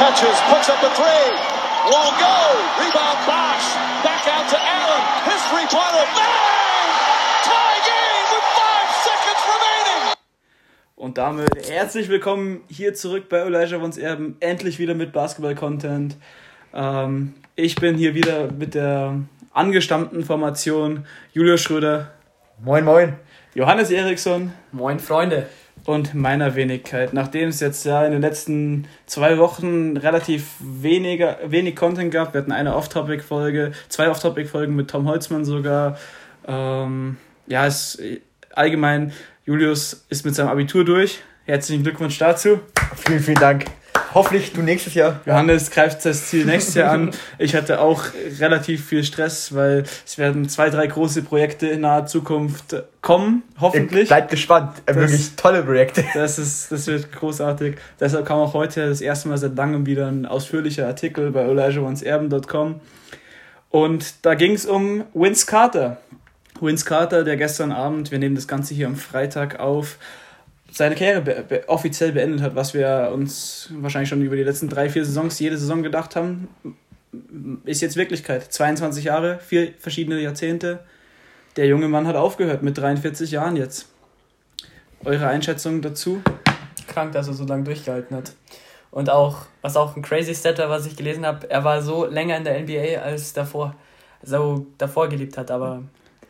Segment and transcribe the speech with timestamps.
[0.00, 1.28] catches, puts up a three.
[1.92, 2.36] Won't go.
[2.80, 3.66] Rebound Bosch.
[4.02, 5.02] Back out to Allen.
[5.28, 6.06] His three-pointer.
[6.16, 6.88] Bang!
[7.44, 10.14] Tie game with five seconds remaining.
[10.96, 14.36] Und damit herzlich willkommen hier zurück bei Elijah Wons Erben.
[14.40, 16.16] Endlich wieder mit Basketball-Content.
[16.72, 19.16] Ähm, ich bin hier wieder mit der
[19.52, 21.04] angestammten Formation
[21.34, 22.10] Julius Schröder.
[22.64, 23.16] Moin, moin.
[23.54, 24.54] Johannes Eriksson.
[24.72, 25.50] Moin, Freunde.
[25.90, 27.12] Und meiner Wenigkeit.
[27.14, 32.42] Nachdem es jetzt ja in den letzten zwei Wochen relativ weniger, wenig Content gab, wir
[32.42, 35.98] hatten eine Off-Topic-Folge, zwei Off-Topic-Folgen mit Tom Holzmann sogar.
[36.46, 37.16] Ähm,
[37.48, 38.00] ja, es
[38.54, 39.12] allgemein,
[39.44, 41.22] Julius ist mit seinem Abitur durch.
[41.44, 42.60] Herzlichen Glückwunsch dazu.
[42.94, 43.64] Vielen, vielen Dank.
[44.12, 45.20] Hoffentlich du nächstes Jahr.
[45.24, 47.10] Johannes greift das Ziel nächstes Jahr an.
[47.38, 48.04] Ich hatte auch
[48.38, 54.08] relativ viel Stress, weil es werden zwei, drei große Projekte in naher Zukunft kommen, hoffentlich.
[54.08, 54.82] Bleibt gespannt.
[54.86, 56.04] Das, Wirklich tolle Projekte.
[56.14, 57.76] Das, ist, das wird großartig.
[57.98, 62.80] Deshalb kam auch heute das erste Mal seit langem wieder ein ausführlicher Artikel bei ElijahOnesErben.com.
[63.70, 65.98] Und da ging es um Vince Carter.
[66.60, 69.96] Vince Carter, der gestern Abend, wir nehmen das Ganze hier am Freitag auf,
[70.72, 74.68] seine Karriere be be offiziell beendet hat, was wir uns wahrscheinlich schon über die letzten
[74.68, 76.48] drei, vier Saisons jede Saison gedacht haben,
[77.64, 78.52] ist jetzt Wirklichkeit.
[78.52, 80.80] 22 Jahre, vier verschiedene Jahrzehnte.
[81.56, 83.88] Der junge Mann hat aufgehört mit 43 Jahren jetzt.
[85.04, 86.22] Eure Einschätzung dazu?
[86.86, 88.32] Krank, dass er so lange durchgehalten hat.
[88.90, 92.06] Und auch, was auch ein crazy Stat war, was ich gelesen habe, er war so
[92.06, 93.74] länger in der NBA als davor,
[94.22, 95.82] so davor geliebt hat, aber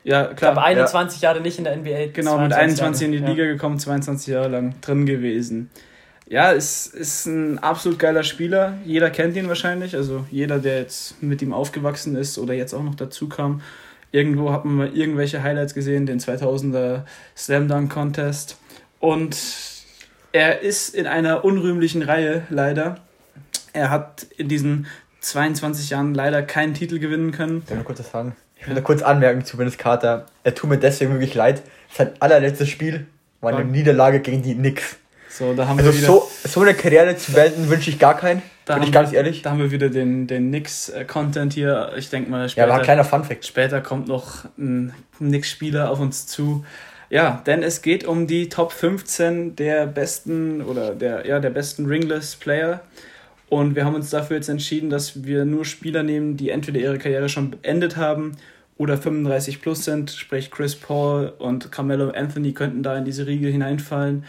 [0.04, 0.30] ja, klar.
[0.32, 1.30] Ich glaube, 21 ja.
[1.30, 2.06] Jahre nicht in der NBA.
[2.12, 3.16] Genau, mit 21 Jahre.
[3.16, 5.70] in die Liga gekommen, 22 Jahre lang drin gewesen.
[6.28, 8.78] Ja, ist, ist ein absolut geiler Spieler.
[8.84, 9.96] Jeder kennt ihn wahrscheinlich.
[9.96, 13.62] Also jeder, der jetzt mit ihm aufgewachsen ist oder jetzt auch noch dazu kam.
[14.12, 17.02] Irgendwo hat man mal irgendwelche Highlights gesehen, den 2000er
[17.36, 18.58] Slam Dunk Contest.
[19.00, 19.36] Und
[20.32, 22.98] er ist in einer unrühmlichen Reihe, leider.
[23.72, 24.86] Er hat in diesen
[25.20, 27.64] 22 Jahren leider keinen Titel gewinnen können.
[27.68, 28.36] Ich kurz was sagen?
[28.60, 30.26] Ich will da kurz anmerken zu Vince Carter.
[30.44, 31.62] Er tut mir deswegen wirklich leid.
[31.92, 33.06] Sein allerletztes Spiel
[33.40, 34.96] war eine Niederlage gegen die Knicks.
[35.30, 38.16] So, da haben also wir wieder, so, so eine Karriere zu beenden wünsche ich gar
[38.16, 38.42] keinen.
[38.66, 39.42] Da bin ich ganz ehrlich.
[39.42, 41.92] Da haben wir wieder den, den Knicks-Content hier.
[41.96, 43.46] Ich denke mal, später, ja, war ein kleiner Funfact.
[43.46, 46.64] Später kommt noch ein Knicks-Spieler auf uns zu.
[47.08, 51.86] Ja, denn es geht um die Top 15 der besten oder der, ja, der besten
[51.86, 52.80] Ringless-Player.
[53.50, 56.98] Und wir haben uns dafür jetzt entschieden, dass wir nur Spieler nehmen, die entweder ihre
[56.98, 58.36] Karriere schon beendet haben
[58.78, 63.48] oder 35 plus sind, sprich Chris Paul und Carmelo Anthony könnten da in diese Riege
[63.48, 64.24] hineinfallen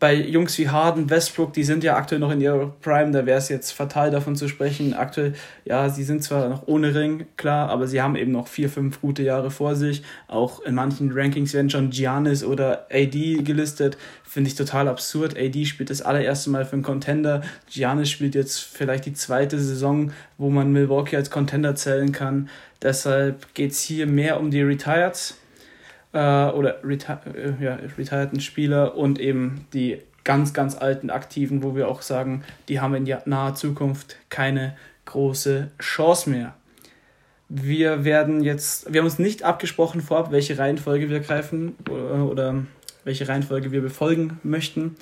[0.00, 3.36] bei Jungs wie Harden, Westbrook, die sind ja aktuell noch in ihrer Prime, da wäre
[3.36, 4.94] es jetzt fatal davon zu sprechen.
[4.94, 5.34] Aktuell,
[5.66, 9.02] ja, sie sind zwar noch ohne Ring, klar, aber sie haben eben noch vier, fünf
[9.02, 10.02] gute Jahre vor sich.
[10.26, 13.98] Auch in manchen Rankings werden schon Giannis oder AD gelistet.
[14.24, 15.36] Finde ich total absurd.
[15.36, 17.42] AD spielt das allererste Mal für einen Contender.
[17.70, 22.48] Giannis spielt jetzt vielleicht die zweite Saison, wo man Milwaukee als Contender zählen kann.
[22.80, 25.34] Deshalb geht es hier mehr um die Retired
[26.12, 31.74] äh, oder reti äh, ja, retireden Spieler und eben die ganz, ganz alten Aktiven, wo
[31.74, 34.76] wir auch sagen, die haben in naher Zukunft keine
[35.06, 36.54] große Chance mehr.
[37.48, 42.54] Wir werden jetzt, wir haben uns nicht abgesprochen vorab, welche Reihenfolge wir greifen oder, oder
[43.04, 44.94] welche Reihenfolge wir befolgen möchten.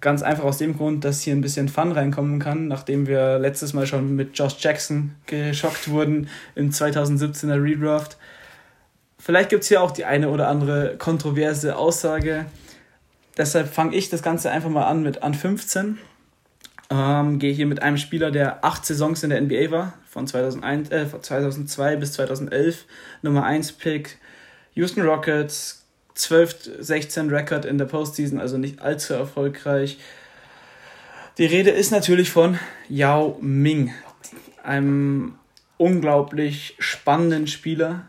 [0.00, 3.74] Ganz einfach aus dem Grund, dass hier ein bisschen Fun reinkommen kann, nachdem wir letztes
[3.74, 8.16] Mal schon mit Josh Jackson geschockt wurden im 2017er Redraft
[9.28, 12.46] Vielleicht gibt es hier auch die eine oder andere kontroverse Aussage.
[13.36, 15.98] Deshalb fange ich das Ganze einfach mal an mit an 15.
[16.88, 20.88] Ähm, Gehe hier mit einem Spieler, der acht Saisons in der NBA war, von 2001,
[20.88, 22.86] äh, 2002 bis 2011.
[23.20, 24.16] Nummer 1 Pick,
[24.72, 25.84] Houston Rockets,
[26.14, 29.98] 12, 16 Record in der Postseason, also nicht allzu erfolgreich.
[31.36, 32.58] Die Rede ist natürlich von
[32.88, 33.92] Yao Ming,
[34.62, 35.34] einem
[35.76, 38.06] unglaublich spannenden Spieler,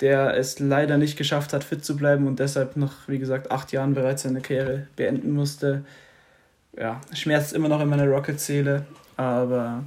[0.00, 3.72] der es leider nicht geschafft hat, fit zu bleiben und deshalb noch, wie gesagt, acht
[3.72, 5.84] Jahren bereits seine Karriere beenden musste.
[6.76, 8.86] Ja, schmerzt immer noch in meiner Rocket-Seele,
[9.16, 9.82] aber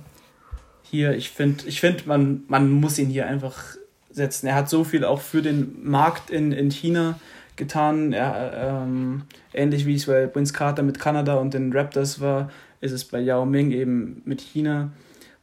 [0.84, 3.78] hier, ich finde, ich find, man, man muss ihn hier einfach
[4.12, 4.48] setzen.
[4.48, 7.20] Er hat so viel auch für den Markt in, in China
[7.56, 8.14] getan.
[8.14, 9.24] Er, ähm,
[9.54, 12.52] ähnlich wie es bei Vince Carter mit Kanada und den Raptors war,
[12.82, 14.92] ist es bei Yao Ming eben mit China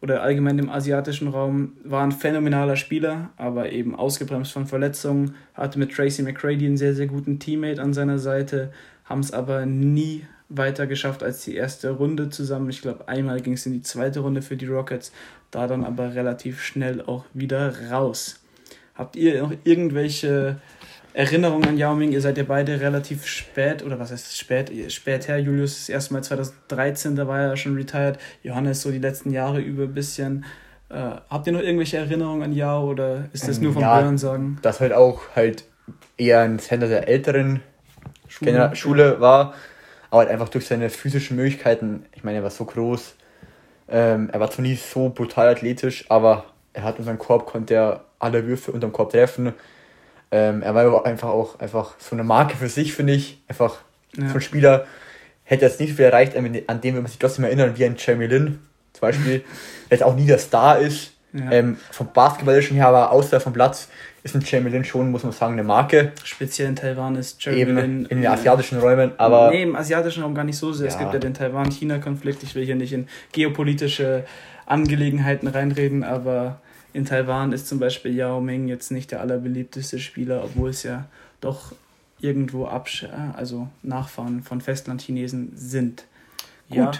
[0.03, 5.79] oder allgemein im asiatischen Raum, war ein phänomenaler Spieler, aber eben ausgebremst von Verletzungen, hatte
[5.79, 8.73] mit Tracy McCrady einen sehr, sehr guten Teammate an seiner Seite,
[9.05, 12.71] haben es aber nie weiter geschafft als die erste Runde zusammen.
[12.71, 15.13] Ich glaube, einmal ging es in die zweite Runde für die Rockets,
[15.51, 18.41] da dann aber relativ schnell auch wieder raus.
[18.95, 20.57] Habt ihr noch irgendwelche
[21.13, 25.27] Erinnerung an Yao Ming, ihr seid ja beide relativ spät, oder was heißt spät, spät
[25.27, 25.39] her.
[25.39, 28.19] Julius ist erstmal 2013, da war er schon retired.
[28.43, 30.45] Johannes so die letzten Jahre über ein bisschen.
[30.89, 30.95] Äh,
[31.29, 34.59] habt ihr noch irgendwelche Erinnerungen an Yao oder ist das nur vom ja, Hören sagen?
[34.63, 35.65] Das halt auch halt
[36.17, 37.61] eher ein Center der älteren
[38.29, 39.55] Schule, Schule war,
[40.11, 42.05] aber halt einfach durch seine physischen Möglichkeiten.
[42.15, 43.15] Ich meine, er war so groß,
[43.89, 48.05] ähm, er war zwar nie so brutal athletisch, aber er hat unseren Korb, konnte er
[48.21, 49.55] alle Würfe unterm Korb treffen.
[50.33, 53.43] Ähm, er war einfach auch einfach so eine Marke für sich, finde ich.
[53.49, 53.77] Einfach
[54.17, 54.29] ja.
[54.29, 54.87] so ein Spieler
[55.45, 58.61] hätte jetzt nicht viel erreicht, an dem wir sich trotzdem erinnern, wie ein Jeremy Lin
[58.93, 59.39] zum Beispiel,
[59.91, 61.13] der jetzt auch nie der Star ist.
[61.33, 61.51] Ja.
[61.53, 63.89] Ähm, vom Basketballischen her, aber außer vom Platz
[64.25, 66.13] ist ein Jeremy Lin schon, muss man sagen, eine Marke.
[66.25, 68.07] Speziell in Taiwan ist Jeremy Eben Lin.
[68.07, 69.51] In den asiatischen Räumen, aber.
[69.51, 70.89] Nee, im asiatischen Raum gar nicht so sehr.
[70.89, 70.93] Ja.
[70.93, 72.43] Es gibt ja den Taiwan-China-Konflikt.
[72.43, 74.25] Ich will hier nicht in geopolitische
[74.67, 76.61] Angelegenheiten reinreden, aber
[76.93, 81.07] in Taiwan ist zum Beispiel Yao Ming jetzt nicht der allerbeliebteste Spieler, obwohl es ja
[81.41, 81.73] doch
[82.21, 83.07] irgendwo Absch
[83.37, 86.05] also Nachfahren von Festlandchinesen sind.
[86.69, 86.79] Gut.
[86.79, 86.93] Ja,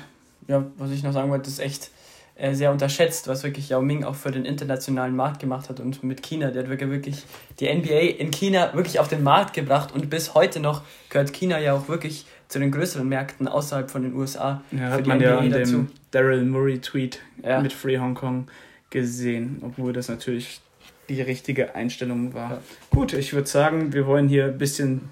[0.49, 1.91] ja, was ich noch sagen wollte, ist echt
[2.37, 6.03] äh, sehr unterschätzt, was wirklich Yao Ming auch für den internationalen Markt gemacht hat und
[6.03, 6.51] mit China.
[6.51, 7.25] Der hat wirklich, wirklich
[7.59, 11.59] die NBA in China wirklich auf den Markt gebracht und bis heute noch gehört China
[11.59, 14.63] ja auch wirklich zu den größeren Märkten außerhalb von den USA.
[14.73, 15.73] Ja, hat man NBA ja an dazu.
[15.73, 17.61] dem Daryl Murray Tweet ja.
[17.61, 18.49] mit Free Hong Kong
[18.91, 20.61] gesehen, obwohl das natürlich
[21.09, 22.51] die richtige Einstellung war.
[22.51, 22.59] Ja.
[22.91, 25.11] Gut, ich würde sagen, wir wollen hier ein bisschen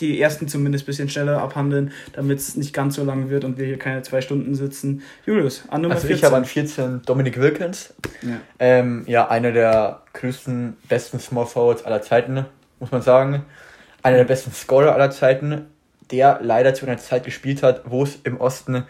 [0.00, 3.58] die ersten zumindest ein bisschen schneller abhandeln, damit es nicht ganz so lang wird und
[3.58, 5.02] wir hier keine zwei Stunden sitzen.
[5.26, 6.18] Julius, an Nummer also 14.
[6.18, 7.94] ich habe an 14 Dominic Wilkins.
[8.22, 8.40] Ja.
[8.58, 12.44] Ähm, ja, einer der größten, besten Small Forwards aller Zeiten,
[12.80, 13.44] muss man sagen.
[14.02, 15.66] Einer der besten Scorer aller Zeiten,
[16.10, 18.84] der leider zu einer Zeit gespielt hat, wo es im Osten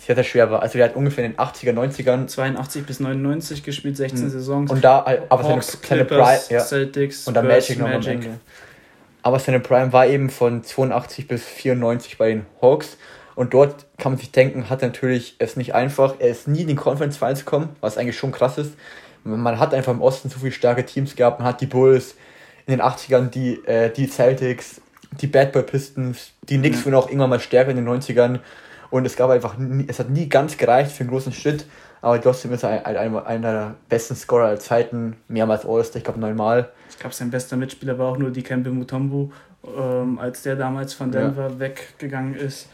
[0.00, 0.62] sehr, sehr schwer war.
[0.62, 4.30] Also der hat ungefähr in den 80er, 90ern 82 bis 99 gespielt, 16 mhm.
[4.30, 4.70] Saisons.
[4.70, 6.64] Und da aber Hawks, seine, seine Clippers, Prime, ja.
[6.64, 8.40] Celtics, und dann Magic noch am Ende.
[9.22, 12.96] Aber seine Prime war eben von 82 bis 94 bei den Hawks.
[13.34, 16.16] Und dort kann man sich denken, hat natürlich es nicht einfach.
[16.18, 18.72] Er ist nie in den Conference Finals gekommen, was eigentlich schon krass ist.
[19.24, 21.38] Man hat einfach im Osten so viele starke Teams gehabt.
[21.38, 22.16] Man hat die Bulls
[22.66, 24.80] in den 80ern, die, äh, die Celtics,
[25.20, 26.84] die Bad Boy Pistons, die Knicks ja.
[26.86, 28.40] wurden auch irgendwann mal stärker in den 90ern.
[28.90, 31.66] Und es gab einfach, nie, es hat nie ganz gereicht für einen großen Schritt.
[32.02, 36.18] Aber trotzdem ist er einer ein, der besten Scorer aller Zeiten, mehrmals All-Star, ich glaube
[36.18, 36.70] neunmal.
[36.88, 39.32] Ich glaube, sein bester Mitspieler war auch nur die Kempe Mutombo,
[39.64, 41.58] ähm, als der damals von Denver ja.
[41.58, 42.68] weggegangen ist.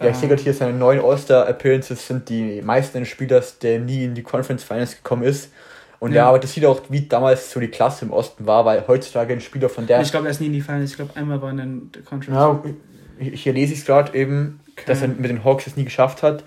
[0.00, 4.14] Ja, ich sehe gerade hier, seine neun All-Star-Appearances sind die meisten Spielers, der nie in
[4.14, 5.50] die Conference Finals gekommen ist.
[5.98, 6.22] Und ja.
[6.22, 9.34] ja, aber das sieht auch, wie damals so die Klasse im Osten war, weil heutzutage
[9.34, 10.00] ein Spieler von der.
[10.00, 12.02] Ich glaube, er ist nie in die Finals, ich glaube, einmal war er in der
[12.02, 12.64] Conference.
[13.20, 14.60] Ja, hier lese ich es gerade eben.
[14.86, 16.44] Dass er mit den Hawks es nie geschafft hat.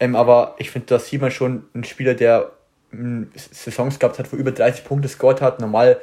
[0.00, 2.50] Ähm, aber ich finde, da sieht man schon einen Spieler, der
[2.90, 5.60] hm, Saisons gehabt hat, wo über 30 Punkte scored hat.
[5.60, 6.00] Normal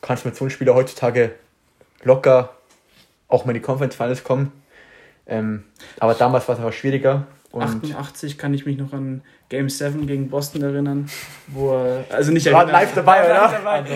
[0.00, 1.32] kannst du mit so einem Spieler heutzutage
[2.02, 2.54] locker
[3.28, 4.52] auch mal in die Conference Finals kommen.
[5.26, 5.64] Ähm,
[5.98, 7.26] aber damals war es aber schwieriger.
[7.52, 11.10] Und 88 kann ich mich noch an Game 7 gegen Boston erinnern,
[11.48, 13.48] wo er, also nicht war live dabei, oder?
[13.50, 13.78] Dabei.
[13.80, 13.88] Aber,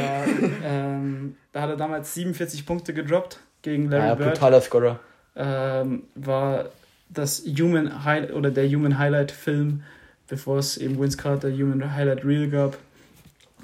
[0.64, 4.32] ähm, da hat er damals 47 Punkte gedroppt gegen Larry ja, Bird.
[4.32, 4.98] Brutaler Scorer.
[5.36, 6.66] Ähm, war
[7.08, 9.82] das Human High oder der Human Highlight Film,
[10.28, 12.78] bevor es eben Vince Carter Human Highlight Reel gab,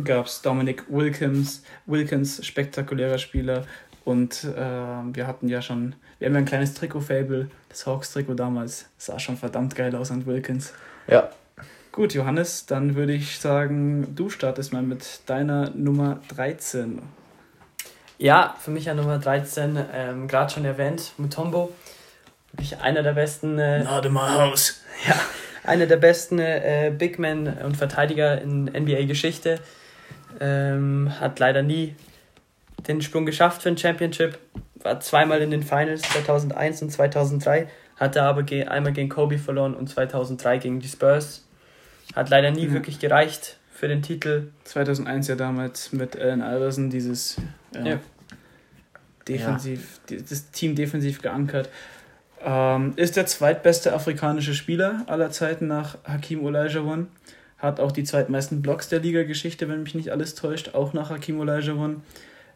[0.04, 3.64] gab es Dominic Wilkins, Wilkins, spektakulärer Spieler.
[4.04, 8.86] Und äh, wir hatten ja schon, wir haben ja ein kleines Trikot-Fable, das Hawks-Trikot damals,
[8.96, 10.72] sah schon verdammt geil aus an Wilkins.
[11.06, 11.30] Ja.
[11.92, 17.02] Gut, Johannes, dann würde ich sagen, du startest mal mit deiner Nummer 13.
[18.18, 21.72] Ja, für mich ja Nummer 13, ähm, gerade schon erwähnt, Mutombo
[22.52, 23.58] wirklich einer der besten.
[23.58, 24.80] Äh, Not in my house.
[25.08, 25.14] Ja,
[25.64, 29.58] einer der besten äh, Big Men und Verteidiger in NBA-Geschichte.
[30.38, 31.94] Ähm, hat leider nie
[32.86, 34.38] den Sprung geschafft für ein Championship.
[34.74, 37.68] War zweimal in den Finals 2001 und 2003.
[37.96, 41.46] Hatte aber ge einmal gegen Kobe verloren und 2003 gegen die Spurs.
[42.14, 42.72] Hat leider nie ja.
[42.72, 44.48] wirklich gereicht für den Titel.
[44.64, 47.36] 2001 ja damals mit Allen Iverson dieses
[47.74, 48.00] äh, ja.
[49.26, 50.18] defensiv, ja.
[50.28, 51.68] das Team defensiv geankert.
[52.44, 57.08] Ähm, ist der zweitbeste afrikanische Spieler aller Zeiten nach Hakim Olajuwon.
[57.58, 61.38] Hat auch die zweitmeisten Blocks der Liga-Geschichte, wenn mich nicht alles täuscht, auch nach Hakim
[61.40, 62.02] Olajuwon.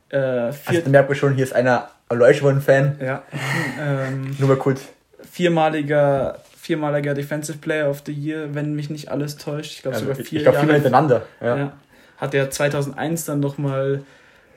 [0.09, 2.99] Äh, also da merkt man schon, hier ist einer Olajuwon-Fan.
[3.01, 3.23] Ja.
[3.81, 4.83] Ähm, Nur mal kurz.
[5.31, 9.73] Viermaliger, viermaliger Defensive Player of the Year, wenn mich nicht alles täuscht.
[9.73, 10.73] Ich glaube also sogar vier ich glaub, Jahre.
[10.73, 11.23] hintereinander.
[11.41, 11.57] Ja.
[11.57, 11.73] ja.
[12.19, 14.05] Hat er 2001 dann nochmal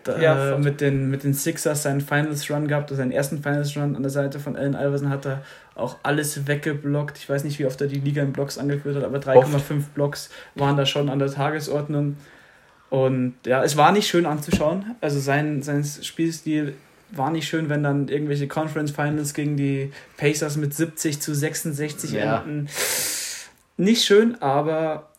[0.07, 3.95] ja, äh, mit, den, mit den Sixers seinen Finals Run gehabt, seinen ersten Finals Run
[3.95, 5.43] an der Seite von Allen Iverson hat er
[5.75, 7.17] auch alles weggeblockt.
[7.17, 10.29] Ich weiß nicht, wie oft er die Liga in Blocks angeführt hat, aber 3,5 Blocks
[10.55, 12.17] waren da schon an der Tagesordnung.
[12.89, 14.95] Und ja, es war nicht schön anzuschauen.
[15.01, 16.73] Also sein, sein Spielstil
[17.11, 22.11] war nicht schön, wenn dann irgendwelche Conference Finals gegen die Pacers mit 70 zu 66
[22.11, 22.39] ja.
[22.39, 22.67] enden.
[23.77, 25.09] Nicht schön, aber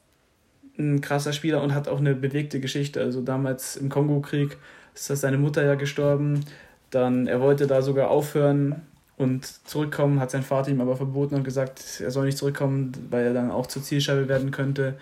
[0.78, 3.00] ein krasser Spieler und hat auch eine bewegte Geschichte.
[3.00, 4.56] Also damals im Kongo-Krieg
[4.98, 6.44] ist seine Mutter ja gestorben.
[6.90, 8.82] Dann, er wollte da sogar aufhören
[9.16, 13.26] und zurückkommen, hat sein Vater ihm aber verboten und gesagt, er soll nicht zurückkommen, weil
[13.26, 14.94] er dann auch zur Zielscheibe werden könnte.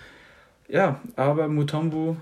[0.68, 2.16] Ja, aber Mutombo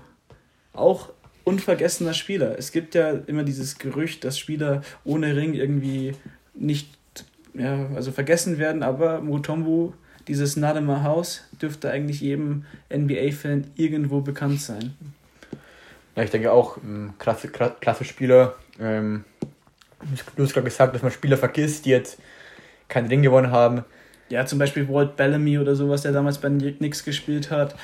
[0.73, 1.09] auch
[1.45, 2.57] unvergessener Spieler.
[2.57, 6.13] Es gibt ja immer dieses Gerücht, dass Spieler ohne Ring irgendwie
[6.53, 6.89] nicht
[7.53, 9.93] ja, also vergessen werden, aber Mutombo,
[10.27, 14.93] dieses Nadema House, dürfte eigentlich jedem NBA-Fan irgendwo bekannt sein.
[16.15, 18.55] Ja, ich denke auch, ähm, klasse, klasse Spieler.
[18.79, 19.25] Ähm,
[20.35, 22.19] du hast gerade gesagt, dass man Spieler vergisst, die jetzt
[22.87, 23.83] keinen Ring gewonnen haben.
[24.29, 27.75] Ja, zum Beispiel Walt Bellamy oder sowas, der damals bei Knicks gespielt hat.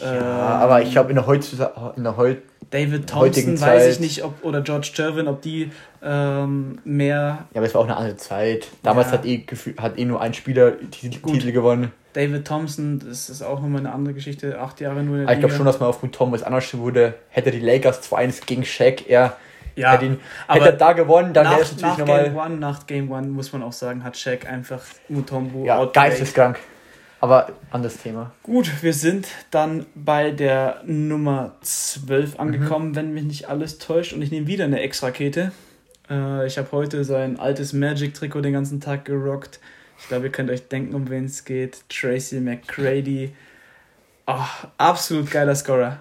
[0.00, 4.00] Ja, ähm, aber ich glaube, in der, heutzutage, in der heut, David Thompson weiß ich
[4.00, 5.70] nicht, ob oder George Jervin, ob die
[6.02, 7.46] ähm, mehr.
[7.52, 8.68] Ja, aber es war auch eine andere Zeit.
[8.82, 9.14] Damals ja.
[9.14, 9.46] hat, eh,
[9.78, 11.92] hat eh nur ein Spieler die Titel gewonnen.
[12.12, 15.66] David Thompson, das ist auch nochmal eine andere Geschichte, acht Jahre nur Ich glaube schon,
[15.66, 17.14] dass man aufgrund Thomas anders wurde.
[17.28, 19.36] Hätte die Lakers 2-1 gegen Shaq eher
[19.78, 22.24] ja, hätte, ihn, hätte er da gewonnen, dann wäre es natürlich nach nochmal.
[22.24, 26.58] Game One, nach Game One muss man auch sagen, hat Shaq einfach Mutombo ja, geisteskrank.
[27.20, 28.32] Aber anderes Thema.
[28.44, 32.40] Gut, wir sind dann bei der Nummer 12 mhm.
[32.40, 32.96] angekommen, mhm.
[32.96, 34.12] wenn mich nicht alles täuscht.
[34.12, 35.52] Und ich nehme wieder eine Ex-Rakete.
[36.08, 39.58] Äh, ich habe heute sein altes Magic-Trikot den ganzen Tag gerockt.
[40.00, 41.82] Ich glaube, ihr könnt euch denken, um wen es geht.
[41.88, 43.32] Tracy McCready.
[44.26, 44.44] Oh,
[44.76, 46.00] absolut geiler Scorer.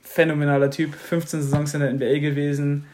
[0.00, 0.94] Phänomenaler Typ.
[0.94, 2.86] 15 Saisons in der NBA gewesen.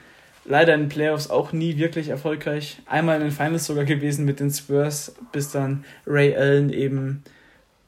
[0.46, 2.80] Leider in den Playoffs auch nie wirklich erfolgreich.
[2.86, 7.22] Einmal in den Finals sogar gewesen mit den Spurs, bis dann Ray Allen eben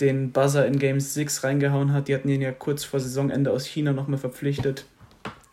[0.01, 2.09] den Buzzer in Game 6 reingehauen hat.
[2.09, 4.87] Die hatten ihn ja kurz vor Saisonende aus China nochmal verpflichtet.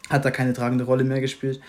[0.09, 1.61] Hat da keine tragende Rolle mehr gespielt.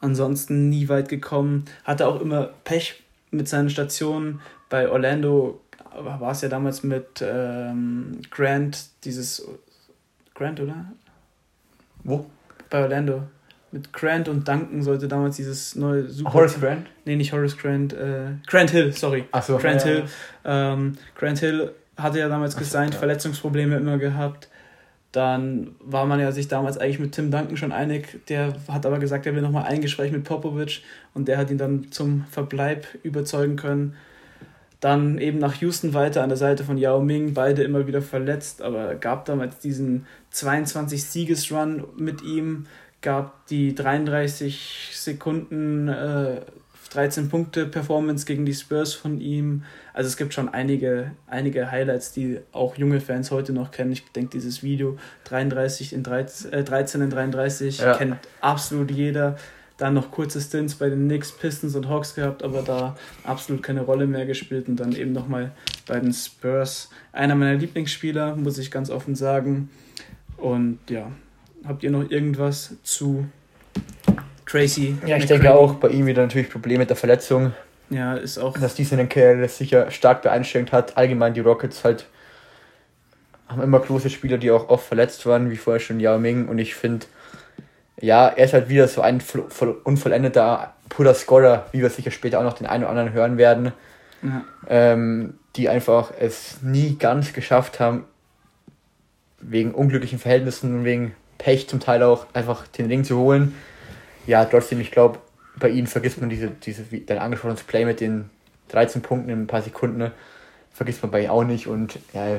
[0.00, 1.64] Ansonsten nie weit gekommen.
[1.84, 4.40] Hatte auch immer Pech mit seinen Stationen.
[4.68, 5.60] Bei Orlando
[5.94, 9.46] war es ja damals mit ähm, Grant, dieses.
[10.34, 10.86] Grant, oder?
[12.04, 12.26] Wo?
[12.70, 13.24] Bei Orlando.
[13.70, 16.34] Mit Grant und Duncan sollte damals dieses neue Super.
[16.34, 16.86] Horace Grant?
[17.06, 17.92] Nee, nicht Horace Grant.
[17.94, 19.24] Äh, Grant Hill, sorry.
[19.32, 20.04] Ach so, Grant ja, Hill.
[20.44, 22.94] Ähm, Grant Hill hatte ja damals gesigned.
[22.94, 24.48] Verletzungsprobleme immer gehabt.
[25.12, 28.26] Dann war man ja sich damals eigentlich mit Tim Duncan schon einig.
[28.28, 30.82] Der hat aber gesagt, er will nochmal ein Gespräch mit Popovic
[31.12, 33.94] und der hat ihn dann zum Verbleib überzeugen können.
[34.80, 38.62] Dann eben nach Houston weiter an der Seite von Yao Ming, beide immer wieder verletzt,
[38.62, 42.66] aber gab damals diesen 22-Sieges-Run mit ihm,
[43.00, 46.40] gab die 33 Sekunden äh,
[46.92, 49.64] 13 Punkte Performance gegen die Spurs von ihm.
[49.94, 53.92] Also es gibt schon einige, einige Highlights, die auch junge Fans heute noch kennen.
[53.92, 57.94] Ich denke, dieses Video 33 in 13, äh, 13 in 33 ja.
[57.94, 59.36] kennt absolut jeder.
[59.78, 62.94] Dann noch kurze Stints bei den Knicks, Pistons und Hawks gehabt, aber da
[63.24, 64.68] absolut keine Rolle mehr gespielt.
[64.68, 65.52] Und dann eben nochmal
[65.86, 66.90] bei den Spurs.
[67.12, 69.70] Einer meiner Lieblingsspieler, muss ich ganz offen sagen.
[70.36, 71.10] Und ja,
[71.64, 73.26] habt ihr noch irgendwas zu
[74.52, 74.98] Tracy.
[75.06, 77.54] Ja, ich denke auch bei ihm wieder natürlich Probleme mit der Verletzung.
[77.88, 78.56] Ja, ist auch.
[78.58, 80.96] Dass dies in den sicher stark beeinschränkt hat.
[80.98, 82.06] Allgemein die Rockets halt
[83.48, 86.48] haben immer große Spieler, die auch oft verletzt waren, wie vorher schon Yao Ming.
[86.48, 87.06] Und ich finde,
[88.00, 89.22] ja, er ist halt wieder so ein
[89.84, 93.72] unvollendeter, purer Scorer, wie wir sicher später auch noch den einen oder anderen hören werden.
[94.22, 94.44] Ja.
[94.68, 98.04] Ähm, die einfach es nie ganz geschafft haben,
[99.40, 103.54] wegen unglücklichen Verhältnissen, wegen Pech zum Teil auch, einfach den Ring zu holen
[104.26, 105.18] ja, trotzdem, ich glaube,
[105.58, 108.30] bei ihnen vergisst man diese, diese dein angesprochenes Play mit den
[108.68, 110.12] 13 Punkten in ein paar Sekunden, ne?
[110.72, 112.38] vergisst man bei ihnen auch nicht und ja,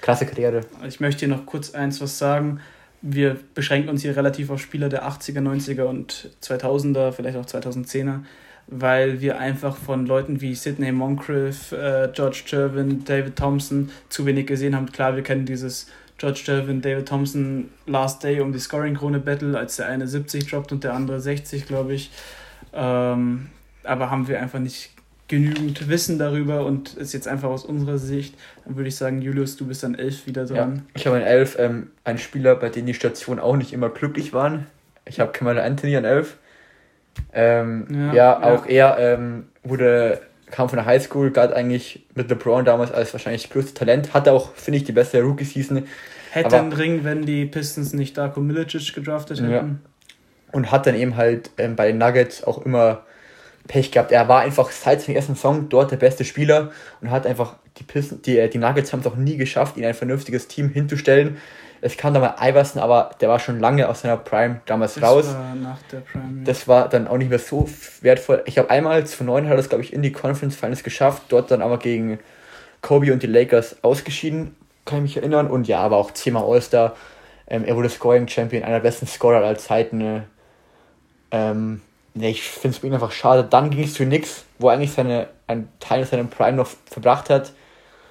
[0.00, 0.60] krasse Karriere.
[0.86, 2.60] Ich möchte hier noch kurz eins was sagen.
[3.02, 8.20] Wir beschränken uns hier relativ auf Spieler der 80er, 90er und 2000er, vielleicht auch 2010er,
[8.66, 14.46] weil wir einfach von Leuten wie Sidney Moncrief, äh, George Jervin, David Thompson zu wenig
[14.46, 14.90] gesehen haben.
[14.90, 19.76] Klar, wir kennen dieses George Delvin, David Thompson Last Day um die Scoring-Krone Battle, als
[19.76, 22.10] der eine 70 droppt und der andere 60, glaube ich.
[22.72, 23.48] Ähm,
[23.84, 24.90] aber haben wir einfach nicht
[25.28, 29.56] genügend Wissen darüber und ist jetzt einfach aus unserer Sicht, dann würde ich sagen, Julius,
[29.56, 30.76] du bist dann elf wieder dran.
[30.76, 33.88] Ja, ich habe an elf ähm, einen Spieler, bei dem die Stationen auch nicht immer
[33.88, 34.66] glücklich waren.
[35.04, 36.36] Ich habe Kamala Anthony an elf.
[37.32, 38.94] Ähm, ja, ja, auch ja.
[38.94, 40.20] er ähm, wurde
[40.50, 44.32] kam von der Highschool, galt eigentlich mit LeBron damals als wahrscheinlich das größte Talent, hatte
[44.32, 45.86] auch, finde ich, die beste Rookie-Season.
[46.30, 49.50] Hätte einen Ring, wenn die Pistons nicht Darko Milicic gedraftet hätten.
[49.50, 49.68] Ja.
[50.52, 53.02] Und hat dann eben halt ähm, bei den Nuggets auch immer
[53.66, 54.12] Pech gehabt.
[54.12, 57.84] Er war einfach seit seinem ersten Song dort der beste Spieler und hat einfach die
[57.84, 61.38] Pistons, die, äh, die Nuggets haben es auch nie geschafft, ihn ein vernünftiges Team hinzustellen.
[61.80, 65.02] Es kam da mal Iverson, aber der war schon lange aus seiner Prime damals das
[65.02, 65.26] raus.
[65.28, 66.44] War nach der Prime, ja.
[66.44, 67.68] Das war dann auch nicht mehr so
[68.00, 68.42] wertvoll.
[68.46, 71.50] Ich habe einmal zu neun hat es, glaube ich, in die Conference Finals geschafft, dort
[71.50, 72.18] dann aber gegen
[72.80, 75.48] Kobe und die Lakers ausgeschieden, kann ich mich erinnern.
[75.48, 76.94] Und ja, aber auch zehnmal All-Star.
[77.48, 79.98] Ähm, er wurde Scoring Champion, einer der besten Scorer aller Zeiten.
[79.98, 80.24] Ne?
[81.30, 81.82] Ähm,
[82.14, 83.44] nee, ich finde es einfach schade.
[83.44, 87.30] Dann ging es zu Knicks, wo er eigentlich seine, einen Teil seiner Prime noch verbracht
[87.30, 87.52] hat.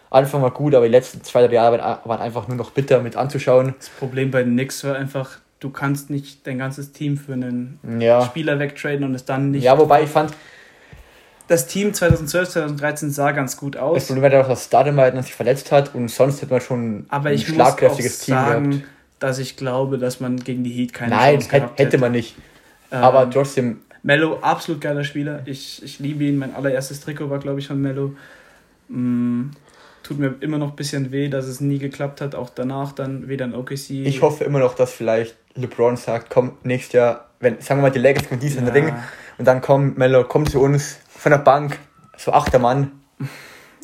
[0.09, 3.15] Anfang war gut, aber die letzten zwei, drei Jahre waren einfach nur noch bitter mit
[3.15, 3.75] anzuschauen.
[3.77, 7.79] Das Problem bei den Knicks war einfach, du kannst nicht dein ganzes Team für einen
[7.99, 8.23] ja.
[8.23, 9.63] Spieler wegtraden und es dann nicht.
[9.63, 10.31] Ja, wobei ich fand.
[11.47, 13.95] Das Team 2012, 2013 sah ganz gut aus.
[13.95, 17.29] Das Problem war auch, dass Stademeyer sich verletzt hat und sonst hätte man schon aber
[17.29, 18.85] ein schlagkräftiges Team sagen, gehabt.
[19.19, 21.83] Dass ich glaube, dass man gegen die Heat keine Nein, Chance gehabt hätte.
[21.83, 22.35] hätte man nicht.
[22.91, 23.81] Ähm, aber trotzdem.
[24.03, 25.41] Mello, absolut geiler Spieler.
[25.45, 26.37] Ich, ich liebe ihn.
[26.37, 28.13] Mein allererstes Trikot war, glaube ich, von Mello.
[28.89, 29.51] Mm,
[30.05, 33.27] tut mir immer noch ein bisschen weh, dass es nie geklappt hat, auch danach dann
[33.27, 33.89] wieder in OKC.
[33.89, 37.91] Ich hoffe immer noch, dass vielleicht LeBron sagt, komm, nächstes Jahr, wenn, sagen wir mal,
[37.91, 38.73] die Lakers kommen diesen ja.
[38.73, 38.93] Ring
[39.37, 41.79] und dann komm, Mello, komm zu uns von der Bank,
[42.17, 42.91] so achter Mann.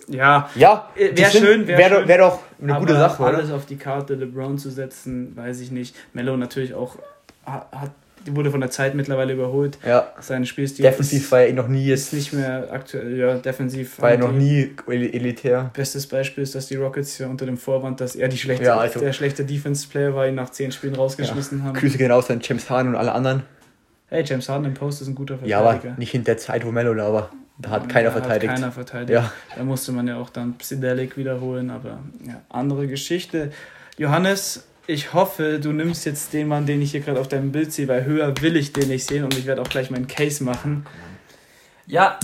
[0.08, 1.68] Ja, ja wäre schön.
[1.68, 3.56] Wäre wär, wär doch eine gute Sache, alles oder?
[3.56, 5.96] auf die Karte LeBron zu setzen, weiß ich nicht.
[6.14, 6.98] Mello natürlich auch
[7.46, 7.92] hat
[8.30, 9.78] wurde von der Zeit mittlerweile überholt.
[9.86, 10.12] Ja.
[10.20, 13.18] Sein Spielstil defensiv ist, war er noch nie jetzt nicht mehr aktuell.
[13.18, 15.72] Ja, defensiv war er noch nie elitär.
[15.74, 18.78] Bestes Beispiel ist, dass die Rockets ja unter dem Vorwand, dass er die schlechte, ja,
[18.78, 21.66] also, der schlechte Defense-Player war, ihn nach zehn Spielen rausgeschmissen ja.
[21.66, 21.74] haben.
[21.74, 23.44] Grüße gehen raus an James Harden und alle anderen.
[24.08, 25.60] Hey, James Harden im Post ist ein guter Verteidiger.
[25.60, 27.32] Ja, aber nicht in der Zeit, wo Mello da war.
[27.58, 28.52] Da hat keiner da verteidigt.
[28.52, 29.12] Hat keiner verteidigt.
[29.12, 29.32] Ja.
[29.56, 33.52] Da musste man ja auch dann Psidelik wiederholen, aber ja, andere Geschichte.
[33.98, 37.72] Johannes, ich hoffe, du nimmst jetzt den Mann, den ich hier gerade auf deinem Bild
[37.72, 40.44] sehe, weil höher will ich den nicht sehen und ich werde auch gleich meinen Case
[40.44, 40.86] machen.
[41.88, 42.20] Ja,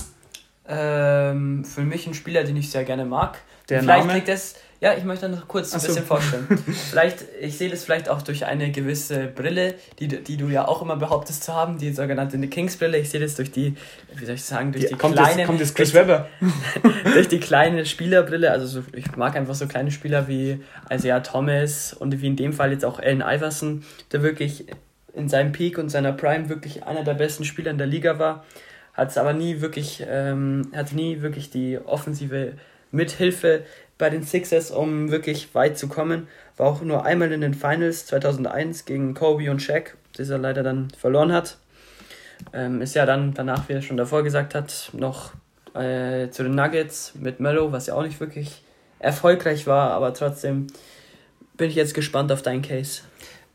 [0.68, 3.40] ähm, für mich ein Spieler, den ich sehr gerne mag.
[3.70, 4.16] Der Vielleicht Name?
[4.20, 5.88] liegt es ja, ich möchte noch kurz ein so.
[5.88, 6.46] bisschen vorstellen.
[6.90, 10.84] vielleicht, ich sehe das vielleicht auch durch eine gewisse Brille, die, die du ja auch
[10.84, 12.98] immer behauptest zu haben, die sogenannte Kings-Brille.
[13.00, 13.76] Ich sehe das durch die,
[14.14, 15.38] wie soll ich sagen, durch die, die kommt kleine.
[15.38, 16.28] Das, kommt das Chris Webber?
[17.14, 18.52] durch die kleine Spielerbrille.
[18.52, 22.54] Also so, ich mag einfach so kleine Spieler wie Isaiah Thomas und wie in dem
[22.54, 24.68] Fall jetzt auch Allen Iverson, der wirklich
[25.16, 28.46] in seinem Peak und seiner Prime wirklich einer der besten Spieler in der Liga war.
[28.94, 32.54] Hat es aber nie wirklich, ähm, hat nie wirklich die offensive
[32.92, 33.64] Mithilfe
[33.98, 36.28] bei den Sixers, um wirklich weit zu kommen.
[36.56, 40.64] War auch nur einmal in den Finals 2001 gegen Kobe und Shaq, das er leider
[40.64, 41.58] dann verloren hat.
[42.54, 45.34] Ähm, ist ja dann danach, wie er schon davor gesagt hat, noch
[45.74, 48.62] äh, zu den Nuggets mit Mello, was ja auch nicht wirklich
[49.00, 50.68] erfolgreich war, aber trotzdem
[51.56, 53.02] bin ich jetzt gespannt auf deinen Case.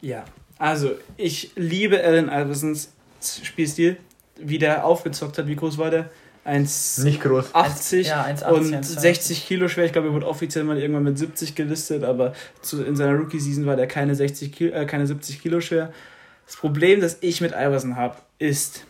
[0.01, 0.25] Ja,
[0.59, 3.97] also ich liebe Allen Iversons Spielstil,
[4.37, 5.47] wie der aufgezockt hat.
[5.47, 6.11] Wie groß war der?
[6.45, 7.55] 1, nicht groß.
[7.55, 9.85] 80 ja, 1, und 60 Kilo schwer.
[9.85, 13.65] Ich glaube, er wurde offiziell mal irgendwann mit 70 gelistet, aber zu, in seiner Rookie-Season
[13.67, 15.93] war der keine, 60 Kilo, äh, keine 70 Kilo schwer.
[16.47, 18.87] Das Problem, das ich mit Iverson habe, ist,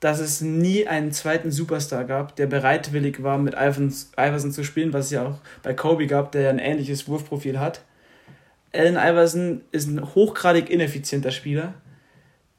[0.00, 5.06] dass es nie einen zweiten Superstar gab, der bereitwillig war, mit Iverson zu spielen, was
[5.06, 7.82] es ja auch bei Kobe gab, der ja ein ähnliches Wurfprofil hat.
[8.74, 11.74] Allen Iverson ist ein hochgradig ineffizienter Spieler,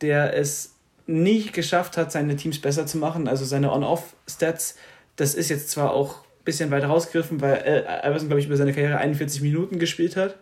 [0.01, 0.72] der es
[1.05, 4.75] nicht geschafft hat, seine Teams besser zu machen, also seine On-Off-Stats,
[5.15, 8.73] das ist jetzt zwar auch ein bisschen weiter rausgegriffen, weil Iverson, glaube ich, über seine
[8.73, 10.37] Karriere 41 Minuten gespielt hat,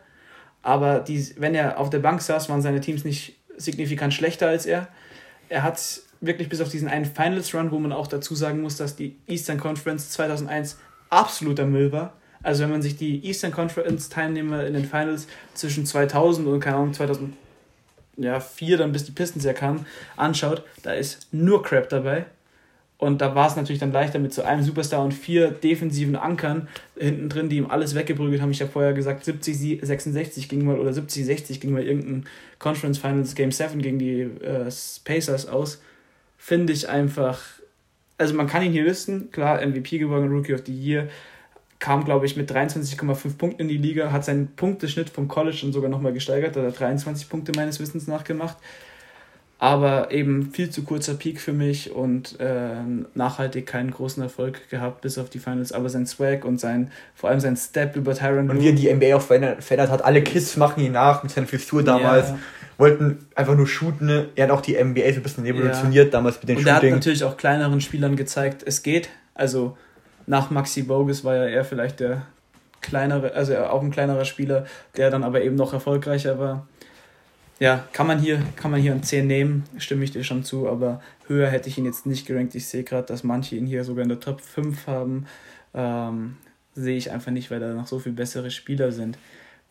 [0.61, 4.65] aber die, wenn er auf der Bank saß, waren seine Teams nicht signifikant schlechter als
[4.65, 4.87] er.
[5.49, 8.95] Er hat wirklich bis auf diesen einen Finals-Run, wo man auch dazu sagen muss, dass
[8.95, 10.77] die Eastern Conference 2001
[11.09, 12.13] absoluter Müll war.
[12.43, 16.77] Also wenn man sich die Eastern Conference Teilnehmer in den Finals zwischen 2000 und keine
[16.77, 17.33] Ahnung 2000
[18.23, 19.85] ja, vier, dann bis die Pistons ja kamen,
[20.17, 22.25] anschaut, da ist nur Crap dabei.
[23.01, 26.67] Und da war es natürlich dann leichter mit so einem Superstar und vier defensiven Ankern
[26.95, 28.51] hinten drin, die ihm alles weggeprügelt haben.
[28.51, 32.25] Ich habe vorher gesagt, 70, 66 ging mal oder 70, 60 ging mal irgendein
[32.59, 34.69] Conference Finals Game 7 gegen die äh,
[35.03, 35.81] Pacers aus.
[36.37, 37.41] Finde ich einfach,
[38.19, 41.07] also man kann ihn hier listen, klar, MVP geworden, Rookie of the Year,
[41.81, 45.73] kam, glaube ich, mit 23,5 Punkten in die Liga, hat seinen Punkteschnitt vom College dann
[45.73, 48.55] sogar nochmal gesteigert, hat er 23 Punkte meines Wissens nachgemacht.
[49.57, 52.75] Aber eben viel zu kurzer Peak für mich und äh,
[53.13, 55.71] nachhaltig keinen großen Erfolg gehabt, bis auf die Finals.
[55.71, 58.91] Aber sein Swag und sein, vor allem sein Step über Tyron Und wie er die
[58.91, 62.29] NBA auch verändert, verändert hat, alle Kids machen ihn nach mit seiner Frisur damals.
[62.29, 62.39] Ja.
[62.77, 64.29] Wollten einfach nur shooten.
[64.35, 66.11] Er hat auch die NBA so ein bisschen revolutioniert ja.
[66.11, 66.75] damals mit den und Shooting.
[66.77, 69.09] Und er hat natürlich auch kleineren Spielern gezeigt, es geht.
[69.35, 69.77] Also
[70.31, 72.25] nach Maxi Bogus war ja er vielleicht der
[72.79, 74.65] kleinere, also auch ein kleinerer Spieler,
[74.95, 76.65] der dann aber eben noch erfolgreicher war.
[77.59, 80.69] Ja, kann man hier, kann man hier ein 10 nehmen, stimme ich dir schon zu,
[80.69, 82.55] aber höher hätte ich ihn jetzt nicht gerankt.
[82.55, 85.25] Ich sehe gerade, dass manche ihn hier sogar in der Top 5 haben.
[85.73, 86.37] Ähm,
[86.75, 89.17] sehe ich einfach nicht, weil da noch so viel bessere Spieler sind.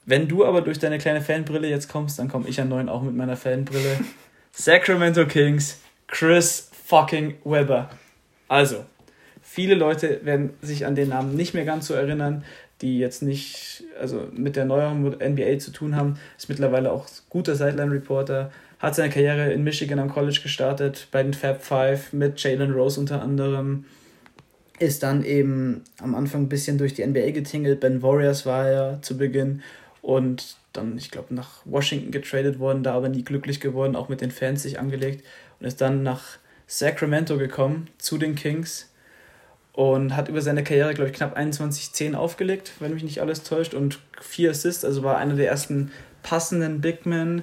[0.04, 3.00] Wenn du aber durch deine kleine Fanbrille jetzt kommst, dann komme ich an 9 auch
[3.00, 3.98] mit meiner Fanbrille.
[4.52, 7.88] Sacramento Kings, Chris fucking Webber.
[8.46, 8.84] Also,
[9.60, 12.44] viele Leute werden sich an den Namen nicht mehr ganz so erinnern,
[12.80, 16.18] die jetzt nicht also mit der neueren NBA zu tun haben.
[16.38, 18.50] Ist mittlerweile auch guter Sideline-Reporter.
[18.78, 22.98] Hat seine Karriere in Michigan am College gestartet, bei den Fab Five mit Jalen Rose
[22.98, 23.84] unter anderem.
[24.78, 27.80] Ist dann eben am Anfang ein bisschen durch die NBA getingelt.
[27.80, 29.60] Ben Warriors war er zu Beginn
[30.00, 34.22] und dann, ich glaube, nach Washington getradet worden, da aber nie glücklich geworden, auch mit
[34.22, 35.22] den Fans sich angelegt
[35.58, 38.89] und ist dann nach Sacramento gekommen zu den Kings
[39.72, 43.74] und hat über seine Karriere, glaube ich, knapp 21-10 aufgelegt, wenn mich nicht alles täuscht,
[43.74, 47.42] und vier Assists, also war einer der ersten passenden Big Men.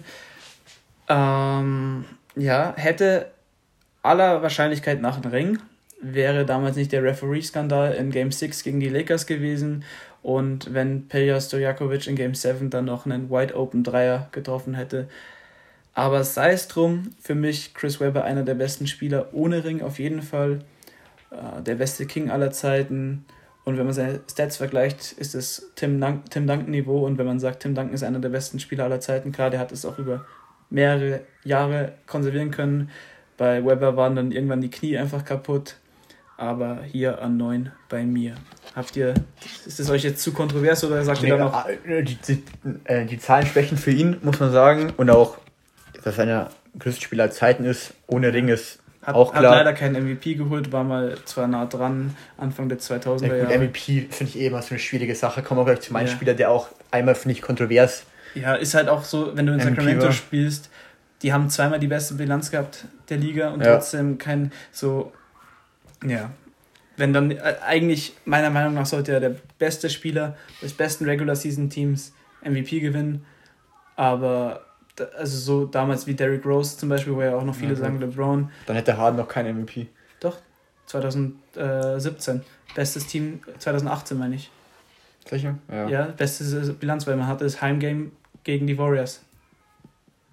[1.10, 3.32] Ähm, ja, hätte
[4.04, 5.60] aller Wahrscheinlichkeit nach einem Ring,
[6.02, 9.84] wäre damals nicht der Referee-Skandal in Game 6 gegen die Lakers gewesen
[10.22, 15.08] und wenn Pelja Stojakovic in Game 7 dann noch einen Wide Open Dreier getroffen hätte.
[15.94, 20.00] Aber sei es drum, für mich Chris Webber einer der besten Spieler ohne Ring auf
[20.00, 20.60] jeden Fall.
[21.32, 23.26] Äh, der beste King aller Zeiten.
[23.66, 27.06] Und wenn man seine Stats vergleicht, ist es Tim, Dun Tim Duncan-Niveau.
[27.06, 29.60] Und wenn man sagt, Tim Duncan ist einer der besten Spieler aller Zeiten, klar, der
[29.60, 30.26] hat es auch über
[30.70, 32.90] mehrere Jahre konservieren können.
[33.38, 35.76] Bei Webber waren dann irgendwann die Knie einfach kaputt
[36.38, 38.36] aber hier an 9 bei mir.
[38.76, 39.16] Habt ihr,
[39.66, 41.68] ist es euch jetzt zu kontrovers oder sagt nee, ihr da noch?
[41.68, 42.44] Äh, die, die,
[42.86, 44.94] äh, die Zahlen sprechen für ihn, muss man sagen.
[44.98, 45.40] Und auch,
[46.04, 49.52] dass einer größten Spieler aller Zeiten ist, ohne Ring ist hat, auch klar.
[49.52, 53.54] Hat leider keinen MVP geholt, war mal zwar nah dran, Anfang der 2000er Jahre.
[53.54, 55.42] Ja, MVP finde ich eh immer so eine schwierige Sache.
[55.42, 56.12] Kommen wir gleich zu meinem ja.
[56.12, 58.04] Spieler, der auch einmal, finde ich, kontrovers.
[58.36, 60.12] Ja, ist halt auch so, wenn du in MVP Sacramento war.
[60.12, 60.70] spielst,
[61.24, 63.74] die haben zweimal die beste Bilanz gehabt der Liga und ja.
[63.74, 65.12] trotzdem kein so
[66.06, 66.32] ja.
[66.96, 71.36] Wenn dann äh, eigentlich, meiner Meinung nach, sollte ja der beste Spieler des besten Regular
[71.36, 73.26] Season Teams MVP gewinnen.
[73.96, 74.67] Aber
[75.18, 78.00] also so damals wie Derrick Rose zum Beispiel, wo ja auch noch viele ja, sagen
[78.00, 78.50] LeBron.
[78.66, 79.88] Dann hätte Harden noch kein MVP.
[80.20, 80.38] Doch,
[80.88, 82.42] 2017.
[82.76, 84.52] Bestes Team 2018, meine ich.
[85.30, 85.58] Sicher?
[85.70, 85.88] Ja.
[85.90, 88.12] ja, beste Bilanz, weil man hatte das Heimgame
[88.44, 89.22] gegen die Warriors.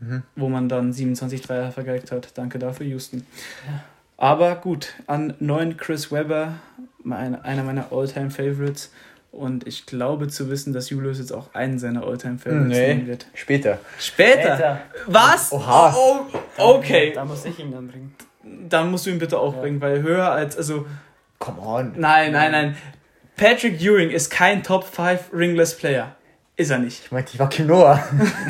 [0.01, 0.23] Mhm.
[0.37, 2.37] Wo man dann 27 Dreier vergeigt hat.
[2.37, 3.27] Danke dafür, Houston.
[3.67, 3.85] Ja.
[4.17, 6.55] Aber gut, an 9 Chris Webber,
[7.03, 8.93] mein, einer meiner Alltime favorites
[9.35, 13.07] Und ich glaube zu wissen, dass Julius jetzt auch einen seiner Alltime favorites nee, nehmen
[13.09, 13.27] wird.
[13.35, 13.81] Später.
[13.99, 14.41] Später?
[14.41, 14.81] Später.
[15.07, 15.51] Was?
[15.51, 15.93] Oha.
[15.97, 16.21] Oh,
[16.57, 17.11] okay.
[17.13, 18.15] Da muss ich ihn dann bringen.
[18.69, 19.61] Dann musst du ihn bitte auch ja.
[19.61, 20.57] bringen, weil höher als.
[20.57, 20.87] Also,
[21.41, 21.93] Come on.
[21.97, 22.77] Nein, nein, nein.
[23.37, 26.15] Patrick Ewing ist kein Top 5 Ringless Player.
[26.57, 27.03] Ist er nicht.
[27.05, 27.95] Ich meinte, ich war Quinoa.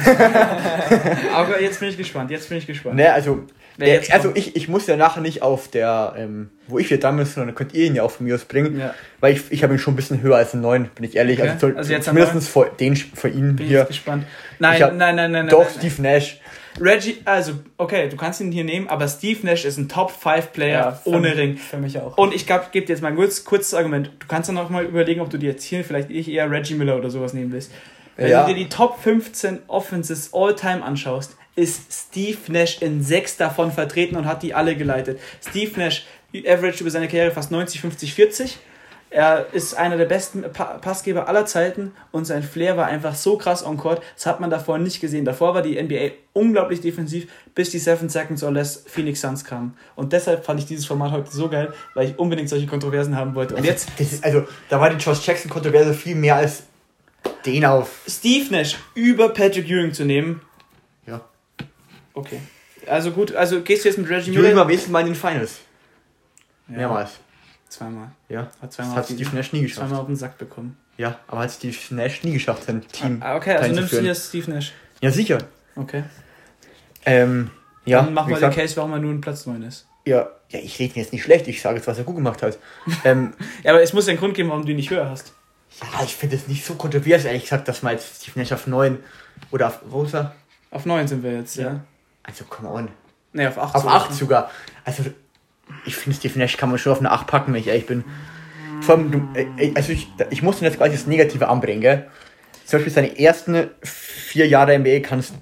[1.35, 2.97] Aber jetzt bin ich gespannt, jetzt bin ich gespannt.
[2.97, 3.45] Ne, also
[3.79, 7.35] der, also ich, ich muss ja nachher nicht auf der, ähm, wo ich wieder damals,
[7.35, 8.79] sondern könnt ihr ihn ja auch von mir aus bringen.
[8.79, 8.95] Ja.
[9.21, 11.41] Weil ich, ich habe ihn schon ein bisschen höher als einen 9, bin ich ehrlich.
[11.41, 11.51] Okay.
[11.51, 13.83] Also, also jetzt zumindest vor, den, vor ihn bin hier.
[13.83, 14.27] Ich gespannt.
[14.59, 15.49] Nein, hab, nein, nein, nein.
[15.49, 16.41] Doch, nein, Steve Nash.
[16.81, 20.53] Reggie, also, okay, du kannst ihn hier nehmen, aber Steve Nash ist ein Top 5
[20.53, 21.57] Player ja, ohne mich, Ring.
[21.57, 22.17] Für mich auch.
[22.19, 24.11] Und ich gebe dir jetzt mal ein kurz, kurzes Argument.
[24.19, 26.97] Du kannst dann auch mal überlegen, ob du dir jetzt hier vielleicht eher Reggie Miller
[26.97, 27.73] oder sowas nehmen willst.
[28.17, 28.43] Wenn ja.
[28.43, 34.17] du dir die Top 15 Offenses all-time anschaust, ist Steve Nash in sechs davon vertreten
[34.17, 35.21] und hat die alle geleitet.
[35.47, 36.05] Steve Nash
[36.47, 38.59] average über seine Karriere fast 90, 50, 40.
[39.11, 43.65] Er ist einer der besten Passgeber aller Zeiten und sein Flair war einfach so krass
[43.65, 44.03] on court.
[44.17, 45.25] Das hat man davor nicht gesehen.
[45.25, 49.75] Davor war die NBA unglaublich defensiv, bis die 7 Seconds or Less Phoenix Suns kamen.
[49.95, 53.37] Und deshalb fand ich dieses Format heute so geil, weil ich unbedingt solche Kontroversen haben
[53.37, 53.55] wollte.
[53.55, 54.01] Und also, jetzt.
[54.01, 56.65] Ist, also, da war die Josh Jackson Kontroverse viel mehr als
[57.47, 58.01] den auf.
[58.09, 60.41] Steve Nash über Patrick Ewing zu nehmen,
[62.15, 62.41] Okay.
[62.87, 64.43] Also gut, also gehst du jetzt mit Reggie Miller?
[64.43, 65.61] Jürgen war wenigstens mal in den Finals.
[66.69, 66.77] Ja.
[66.77, 67.13] Mehrmals.
[67.69, 68.13] Zweimal.
[68.29, 68.51] Ja.
[68.63, 69.89] Hat zweimal das hat Steve Nash nie geschafft.
[69.89, 70.77] Zweimal auf den Sack bekommen.
[70.97, 73.19] Ja, aber hat Steve Nash nie geschafft, sein Team.
[73.21, 74.73] Ah, okay, also nimmst du jetzt Steve Nash.
[75.01, 75.39] Ja, sicher.
[75.77, 76.05] Okay.
[77.05, 77.51] Ähm,
[77.85, 78.03] ja.
[78.03, 79.87] Dann mach mal den Case, warum er nur ein Platz 9 ist.
[80.07, 82.59] Ja, ja, ich rede jetzt nicht schlecht, ich sage jetzt, was er gut gemacht hat.
[83.05, 85.33] ähm, ja, aber es muss ja einen Grund geben, warum du ihn nicht höher hast.
[85.81, 88.67] Ja, ich finde es nicht so kontrovers, ehrlich gesagt, dass man jetzt Steve Nash auf
[88.67, 88.99] 9
[89.51, 90.35] oder auf, wo ist er?
[90.71, 91.65] Auf 9 sind wir jetzt, ja.
[91.65, 91.81] ja.
[92.25, 92.89] Also, come on.
[93.33, 94.51] Nee, auf 8 Auf 8 sogar.
[94.85, 95.05] Also,
[95.85, 98.05] ich finde, Steve Nash kann man schon auf eine 8 packen, wenn ich ehrlich bin.
[98.81, 102.07] Vor allem, du, äh, also ich, ich muss jetzt gleich das Negative anbringen, gell?
[102.65, 105.35] Zum Beispiel seine ersten vier Jahre NBA kannst,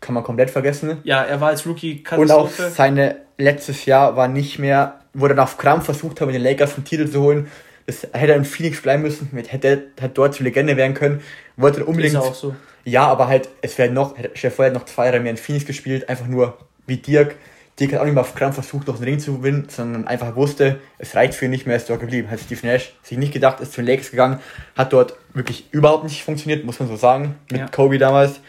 [0.00, 0.98] kann man komplett vergessen.
[1.04, 5.42] Ja, er war als Rookie Und auch seine letztes Jahr war nicht mehr, wo er
[5.42, 7.48] auf Krampf versucht hat, mit den Lakers einen Titel zu holen.
[7.86, 11.20] Das hätte er in Phoenix bleiben müssen, hätte, hätte dort zur Legende werden können.
[11.56, 12.14] Wollte unbedingt.
[12.14, 12.56] Ist auch so.
[12.86, 16.08] Ja, aber halt, es wäre noch, Chef vorher noch zwei Jahre mehr in Phoenix gespielt,
[16.08, 17.34] einfach nur wie Dirk,
[17.78, 20.34] Dick hat auch nicht mal auf Krampf versucht, noch den Ring zu gewinnen, sondern einfach
[20.34, 22.30] wusste, es reicht für ihn nicht mehr, ist dort geblieben.
[22.30, 24.40] Hat Steve Nash sich nicht gedacht, ist zu den Lakers gegangen,
[24.74, 27.68] hat dort wirklich überhaupt nicht funktioniert, muss man so sagen, mit ja.
[27.68, 28.40] Kobe damals.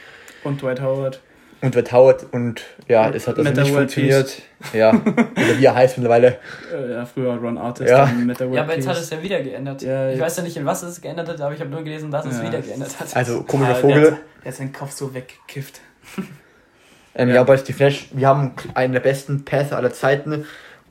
[0.46, 1.20] Und Dwight Howard.
[1.60, 4.42] Und Howard und ja, es hat also nicht funktioniert.
[4.74, 6.38] Ja, oder wie er heißt mittlerweile.
[6.72, 7.90] Äh, ja, früher Ron Artist.
[7.90, 8.10] Ja,
[8.52, 9.82] ja aber jetzt hat es ja wieder geändert.
[9.82, 12.12] Ja, ich weiß ja nicht, in was es geändert hat, aber ich habe nur gelesen,
[12.12, 13.16] dass es wieder geändert hat.
[13.16, 14.02] Also, komischer Vogel.
[14.02, 15.82] Der hat, der hat seinen Kopf so weggekifft.
[17.20, 17.36] Ähm, ja.
[17.36, 20.46] ja, bei Steve Nash, wir haben einen der besten Pässe aller Zeiten,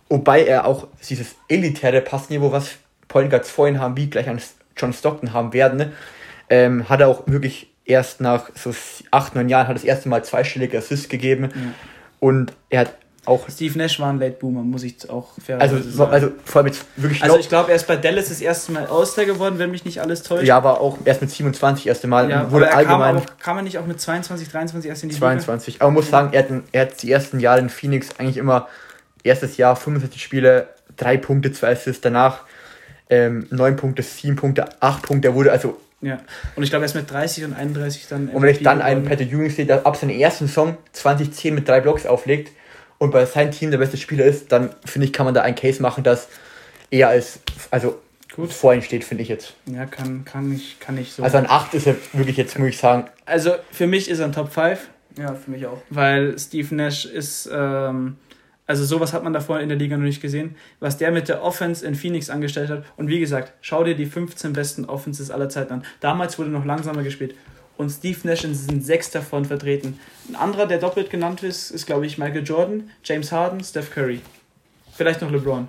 [0.08, 2.72] wobei er auch dieses elitäre Passniveau, was
[3.06, 4.40] Point Guards vorhin haben, wie gleich an
[4.76, 5.92] John Stockton haben werden,
[6.50, 8.74] ähm, hat er auch wirklich erst nach so
[9.10, 11.60] acht, neun Jahren hat das erste Mal zweistellige Assists gegeben ja.
[12.20, 12.94] und er hat
[13.26, 16.12] auch Steve Nash war ein Late Boomer, muss ich auch fair also, sagen.
[16.12, 18.86] Also vor allem jetzt wirklich Also ich glaube, er ist bei Dallas das erste Mal
[18.86, 20.46] Auster geworden, wenn mich nicht alles täuscht.
[20.46, 22.30] Ja, aber auch erst mit 27 erste Mal.
[22.30, 23.16] Ja, wurde allgemein.
[23.16, 25.74] Kam, auch, kam er nicht auch mit 22, 23 erst in die 22.
[25.74, 25.84] Liga?
[25.84, 28.68] Aber man muss sagen, er hat, er hat die ersten Jahre in Phoenix eigentlich immer
[29.24, 32.42] erstes Jahr 65 Spiele, drei Punkte, zwei Assists, danach
[33.10, 35.28] ähm, 9 Punkte, 7 Punkte, 8 Punkte.
[35.28, 36.18] Er wurde also ja,
[36.54, 38.28] und ich glaube, er ist mit 30 und 31 dann.
[38.28, 41.68] Und wenn ich dann einen Patrick Ewing sehe, der ab seinem ersten Song 2010 mit
[41.68, 42.50] drei Blocks auflegt,
[42.98, 45.54] und bei seinem Team der beste Spieler ist, dann finde ich, kann man da einen
[45.54, 46.28] Case machen, dass
[46.90, 48.00] er als, also
[48.34, 48.52] Gut.
[48.52, 49.54] vor ihm steht, finde ich jetzt.
[49.66, 51.22] Ja, kann, kann, ich, kann ich so.
[51.22, 53.08] Also ein 8 ist er wirklich jetzt, muss ich sagen.
[53.24, 54.88] Also für mich ist er ein Top 5.
[55.18, 55.78] Ja, für mich auch.
[55.90, 58.16] Weil Steve Nash ist, ähm,
[58.66, 60.56] also sowas hat man davor in der Liga noch nicht gesehen.
[60.80, 62.84] Was der mit der Offense in Phoenix angestellt hat.
[62.96, 65.84] Und wie gesagt, schau dir die 15 besten Offenses aller Zeiten an.
[66.00, 67.34] Damals wurde noch langsamer gespielt
[67.76, 69.98] und Steve Nash sind sechs davon vertreten.
[70.28, 74.20] Ein anderer, der doppelt genannt ist, ist, glaube ich, Michael Jordan, James Harden, Steph Curry.
[74.94, 75.68] Vielleicht noch LeBron.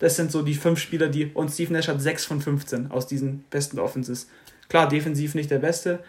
[0.00, 1.26] Das sind so die fünf Spieler, die.
[1.26, 4.28] Und Steve Nash hat sechs von 15 aus diesen besten Offenses.
[4.68, 6.00] Klar, defensiv nicht der Beste.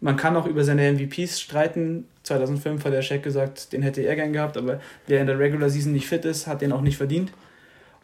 [0.00, 2.06] Man kann auch über seine MVPs streiten.
[2.30, 5.68] 2005 hat der Shaq gesagt, den hätte er gern gehabt, aber der in der Regular
[5.68, 7.32] Season nicht fit ist, hat den auch nicht verdient.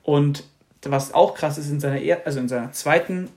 [0.03, 0.45] Und
[0.85, 3.29] was auch krass ist, in seiner, also in seiner zweiten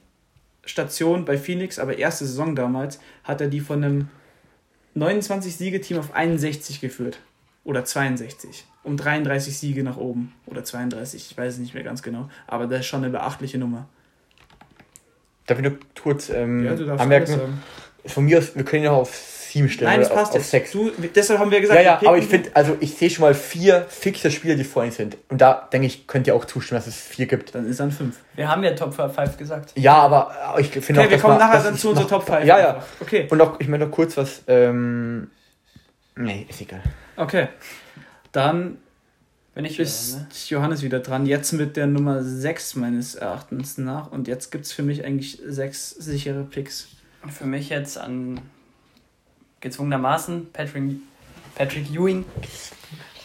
[0.65, 4.09] Station bei Phoenix, aber erste Saison damals, hat er die von einem
[4.95, 7.19] 29-Siege-Team auf 61 geführt.
[7.63, 8.65] Oder 62.
[8.83, 10.33] Um 33 Siege nach oben.
[10.45, 12.29] Oder 32, ich weiß es nicht mehr ganz genau.
[12.47, 13.87] Aber das ist schon eine beachtliche Nummer.
[15.45, 17.61] Darf ich nur kurz ähm, ja, anmerken?
[18.05, 19.91] Von mir aus, wir können ja auf sieben stellen.
[19.91, 20.51] Nein, das passt auf, jetzt.
[20.51, 20.71] Sechs.
[20.71, 23.33] Du, deshalb haben wir gesagt, ja, ja, aber ich finde, also ich sehe schon mal
[23.33, 25.17] vier fixe Spieler, die vor ihnen sind.
[25.29, 27.55] Und da denke ich, könnt ihr auch zustimmen, dass es vier gibt.
[27.55, 28.17] Dann ist dann fünf.
[28.35, 29.73] Wir haben ja Top 5 gesagt.
[29.75, 32.45] Ja, aber ich finde okay, auch, wir kommen nachher dann zu unserer Top 5.
[32.45, 32.83] Ja, ja.
[32.99, 33.27] Okay.
[33.29, 35.29] Und auch, ich meine noch kurz was, ähm,
[36.15, 36.81] nee, ist egal.
[37.17, 37.47] Okay.
[38.31, 38.77] Dann
[39.55, 40.27] wenn ich ist wieder, ne?
[40.47, 41.25] Johannes wieder dran.
[41.25, 44.09] Jetzt mit der Nummer 6 meines Erachtens nach.
[44.09, 46.87] Und jetzt gibt es für mich eigentlich sechs sichere Picks.
[47.27, 48.39] Für mich jetzt an
[49.59, 50.83] gezwungenermaßen Patrick,
[51.55, 52.25] Patrick Ewing.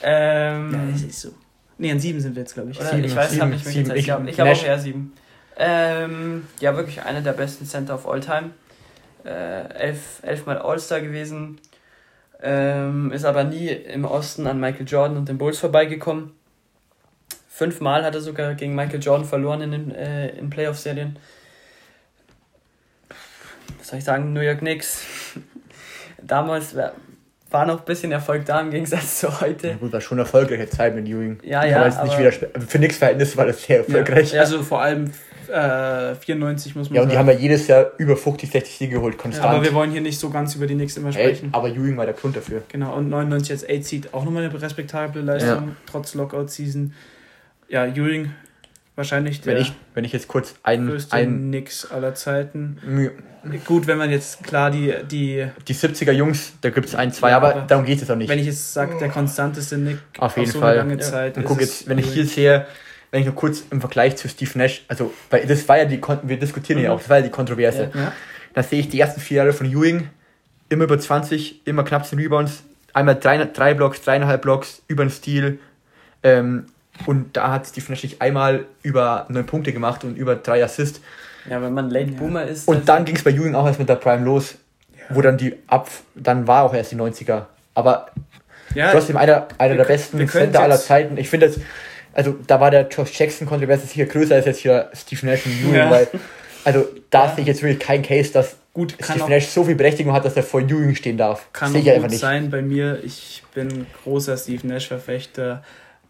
[0.03, 1.31] Ähm, ja, das ist so.
[1.79, 2.81] Ne, an sieben sind wir jetzt, glaube ich.
[2.81, 2.91] Oder?
[2.91, 5.13] Sieben, ich weiß, sieben, habe ich mich jetzt Ich, ich habe auch eher sieben.
[5.57, 8.51] Ähm, ja, wirklich einer der besten Center of all time.
[9.25, 11.61] Äh, elf, elfmal All-Star gewesen.
[12.43, 16.33] Ähm, ist aber nie im Osten an Michael Jordan und den Bulls vorbeigekommen.
[17.49, 21.19] Fünfmal hat er sogar gegen Michael Jordan verloren in den äh, in Playoff-Serien.
[23.79, 24.33] Was soll ich sagen?
[24.33, 25.05] New York Knicks
[26.27, 26.75] damals
[27.51, 29.69] war noch ein bisschen Erfolg da im Gegensatz zu heute.
[29.69, 31.39] Ja, gut, war schon eine erfolgreiche Zeit mit Ewing.
[31.43, 31.85] Ja, ja.
[31.85, 34.33] Aber nicht wieder, für nix Verhältnis war das sehr erfolgreich.
[34.33, 35.13] Ja, also vor allem
[35.49, 36.95] äh, 94 muss man sagen.
[36.95, 37.11] Ja, und sagen.
[37.11, 39.47] die haben ja jedes Jahr über 50, 60 Siege geholt, konstant.
[39.47, 41.47] Ja, aber wir wollen hier nicht so ganz über die Knicks immer sprechen.
[41.47, 42.63] Ey, aber Ewing war der Grund dafür.
[42.69, 45.77] Genau, und 99 als 8 Seed auch nochmal eine respektable Leistung, ja.
[45.87, 46.93] trotz Lockout-Season.
[47.69, 48.31] Ja, Ewing
[48.97, 52.79] wahrscheinlich der wenn ich, wenn ich jetzt kurz einen, größte einen Nix aller Zeiten.
[53.67, 54.95] Gut, wenn man jetzt klar die.
[55.11, 58.11] Die, die 70er Jungs, da gibt es ein, zwei, ja, aber, aber, darum geht es
[58.11, 58.29] auch nicht.
[58.29, 60.77] Wenn ich jetzt sage, der konstanteste Nick auf jeden so Fall.
[60.77, 61.37] lange Zeit.
[61.37, 62.67] Und guck jetzt, wenn ich hier sehe,
[63.11, 66.01] wenn ich nur kurz im Vergleich zu Steve Nash, also, weil das war ja die,
[66.23, 66.85] wir diskutieren mhm.
[66.87, 67.91] ja auch, das war ja die Kontroverse.
[67.95, 68.13] Ja.
[68.55, 70.09] Da sehe ich die ersten vier Jahre von Ewing,
[70.69, 75.11] immer über 20, immer knapp 10 Rebounds, einmal drei, drei Blocks, dreieinhalb Blocks, über den
[75.11, 75.59] Stil.
[76.23, 76.67] Ähm,
[77.07, 81.01] und da hat Steve Nash nicht einmal über neun Punkte gemacht und über drei Assists.
[81.49, 82.67] Ja, wenn man Late Boomer ist.
[82.69, 84.55] Und dann ging es bei Ewing auch erst mit der Prime los,
[84.93, 85.03] ja.
[85.11, 87.43] wo dann die ab, dann war auch erst die 90er.
[87.75, 88.07] Aber
[88.75, 91.19] ja, trotzdem einer, einer der besten Center aller Zeiten.
[91.19, 91.61] Ich finde das,
[92.13, 95.53] also da war der Josh Jackson Kontroverse sicher größer als jetzt hier Steve Nash und
[95.53, 95.91] Ewing, ja.
[95.91, 96.09] weil,
[96.65, 97.35] also da ja.
[97.35, 100.37] sehe ich jetzt wirklich kein Case, dass gut, Steve Nash so viel Berechtigung hat, dass
[100.37, 101.47] er vor Ewing stehen darf.
[101.53, 102.21] Kann sehe ich einfach nicht.
[102.21, 103.01] sein bei mir.
[103.05, 105.63] Ich bin großer Steve Nash Verfechter.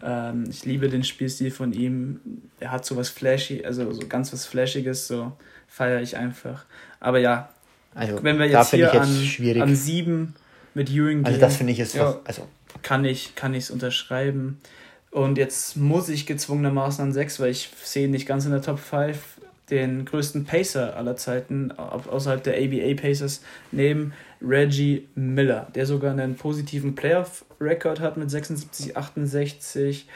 [0.04, 2.20] Ähm, ich liebe den Spielstil von ihm.
[2.60, 5.32] Er hat so was flashy, also so ganz was flashiges, so
[5.66, 6.66] feiere ich einfach.
[7.00, 7.48] Aber ja,
[7.94, 10.34] also, wenn wir jetzt hier jetzt an, an sieben
[10.74, 12.20] mit Ewing Also das finde ich jetzt ja.
[12.24, 12.48] also
[12.82, 14.60] kann ich kann es unterschreiben.
[15.10, 18.80] Und jetzt muss ich gezwungenermaßen an 6, weil ich sehe nicht ganz in der Top
[18.80, 19.16] 5
[19.70, 26.37] den größten Pacer aller Zeiten außerhalb der ABA Pacers neben Reggie Miller, der sogar einen
[26.37, 30.07] positiven Playoff-Record hat mit 76, 68,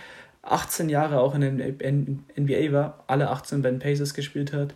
[0.43, 4.75] 18 Jahre auch in den NBA war, alle 18 bei den Pacers gespielt hat,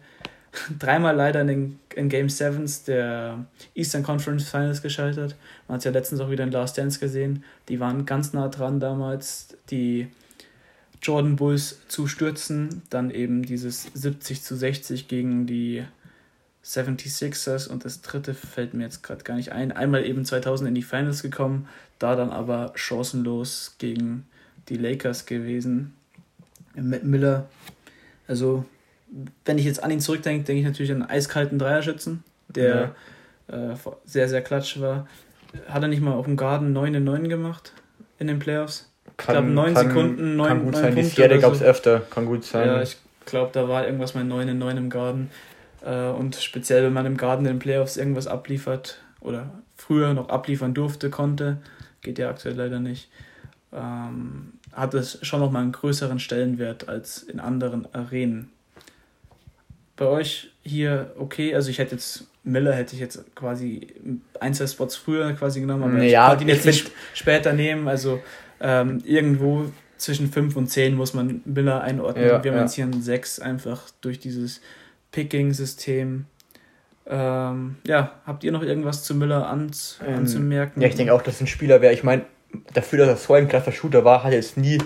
[0.79, 5.37] dreimal leider in, den, in Game 7 der Eastern Conference Finals gescheitert.
[5.69, 7.45] Man hat es ja letztens auch wieder in Last Dance gesehen.
[7.69, 10.09] Die waren ganz nah dran damals, die
[11.03, 12.83] Jordan Bulls zu stürzen.
[12.91, 15.85] Dann eben dieses 70 zu 60 gegen die
[16.65, 19.73] 76ers und das dritte fällt mir jetzt gerade gar nicht ein.
[19.73, 24.27] Einmal eben 2000 in die Finals gekommen, da dann aber chancenlos gegen
[24.69, 25.95] die Lakers gewesen.
[26.75, 27.49] Matt Miller,
[28.29, 28.65] also
[29.45, 32.95] wenn ich jetzt an ihn zurückdenke, denke ich natürlich an einen eiskalten Dreierschützen, der
[33.49, 33.73] ja.
[33.73, 35.09] äh, sehr, sehr klatsch war.
[35.69, 37.73] Hat er nicht mal auf dem Garden 9 in 9 gemacht
[38.19, 38.92] in den Playoffs?
[39.25, 41.53] Kann, ich glaube 9 kann, Sekunden, 9 Kann gut 9 sein, Punkte die Serie gab
[41.53, 41.65] es so.
[41.65, 42.67] öfter, kann gut sein.
[42.67, 45.31] Ja, ich glaube, da war irgendwas mal 9 in 9 im Garden.
[45.85, 50.29] Äh, und speziell, wenn man im Garden in den Playoffs irgendwas abliefert oder früher noch
[50.29, 51.59] abliefern durfte, konnte,
[52.03, 53.09] geht ja aktuell leider nicht,
[53.73, 58.51] ähm, hat es schon nochmal einen größeren Stellenwert als in anderen Arenen
[59.97, 61.55] bei euch hier okay?
[61.55, 63.89] Also ich hätte jetzt, Miller hätte ich jetzt quasi
[64.41, 67.89] ein, zwei Spots früher quasi genommen, aber ja, ich konnte ihn jetzt nicht später nehmen.
[67.89, 68.21] Also
[68.63, 69.67] ähm, irgendwo
[69.99, 72.27] zwischen 5 und 10 muss man Miller einordnen.
[72.27, 74.61] Ja, Wir haben jetzt hier einen 6 einfach durch dieses
[75.11, 76.25] Picking-System.
[77.07, 79.71] Ähm, ja, habt ihr noch irgendwas zu Müller an,
[80.07, 80.81] ähm, anzumerken?
[80.81, 81.93] Ja, ich denke auch, dass ein Spieler wäre.
[81.93, 82.23] Ich meine,
[82.73, 84.79] dafür, dass er so ein krasser Shooter war, hat er jetzt nie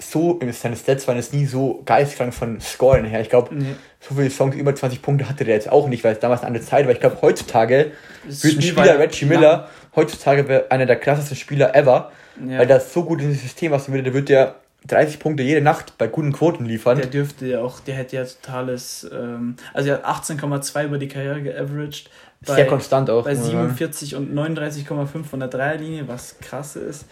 [0.00, 3.20] so, seine Stats waren jetzt nie so geistkrank von Scoren her.
[3.20, 3.74] Ich glaube, nee.
[4.00, 6.48] so viele Songs über 20 Punkte hatte der jetzt auch nicht, weil es damals eine
[6.48, 6.92] andere Zeit war.
[6.92, 7.92] Ich glaube, heutzutage
[8.24, 9.68] wird ein Spieler, Reggie Miller,
[9.98, 12.12] heutzutage wäre einer der krassesten Spieler ever,
[12.46, 12.58] ja.
[12.58, 14.56] weil das so gut in das System was würde, der wird der
[14.86, 16.98] 30 Punkte jede Nacht bei guten Quoten liefern.
[16.98, 21.08] Der dürfte ja auch, der hätte ja totales, ähm, also er hat 18,2 über die
[21.08, 22.10] Karriere geaveraged.
[22.46, 23.24] Bei, Sehr konstant auch.
[23.24, 27.06] Bei 47 und 39,5 von der Dreierlinie, was krass ist.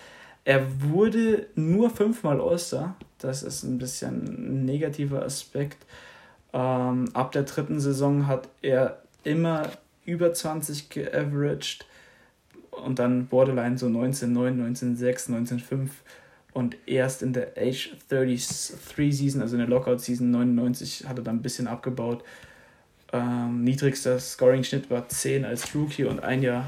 [0.45, 2.95] Er wurde nur fünfmal All-Star.
[3.19, 5.85] Das ist ein bisschen ein negativer Aspekt.
[6.53, 9.65] Ähm, ab der dritten Saison hat er immer
[10.05, 11.85] über 20 geaveraged
[12.85, 15.89] und dann Borderline so 19,9, 19,6, 19,5
[16.53, 21.25] und erst in der Age 33 Season, also in der Lockout Season 99, hat er
[21.25, 22.25] dann ein bisschen abgebaut.
[23.13, 26.67] Ähm, niedrigster Scoring-Schnitt war 10 als Rookie und ein Jahr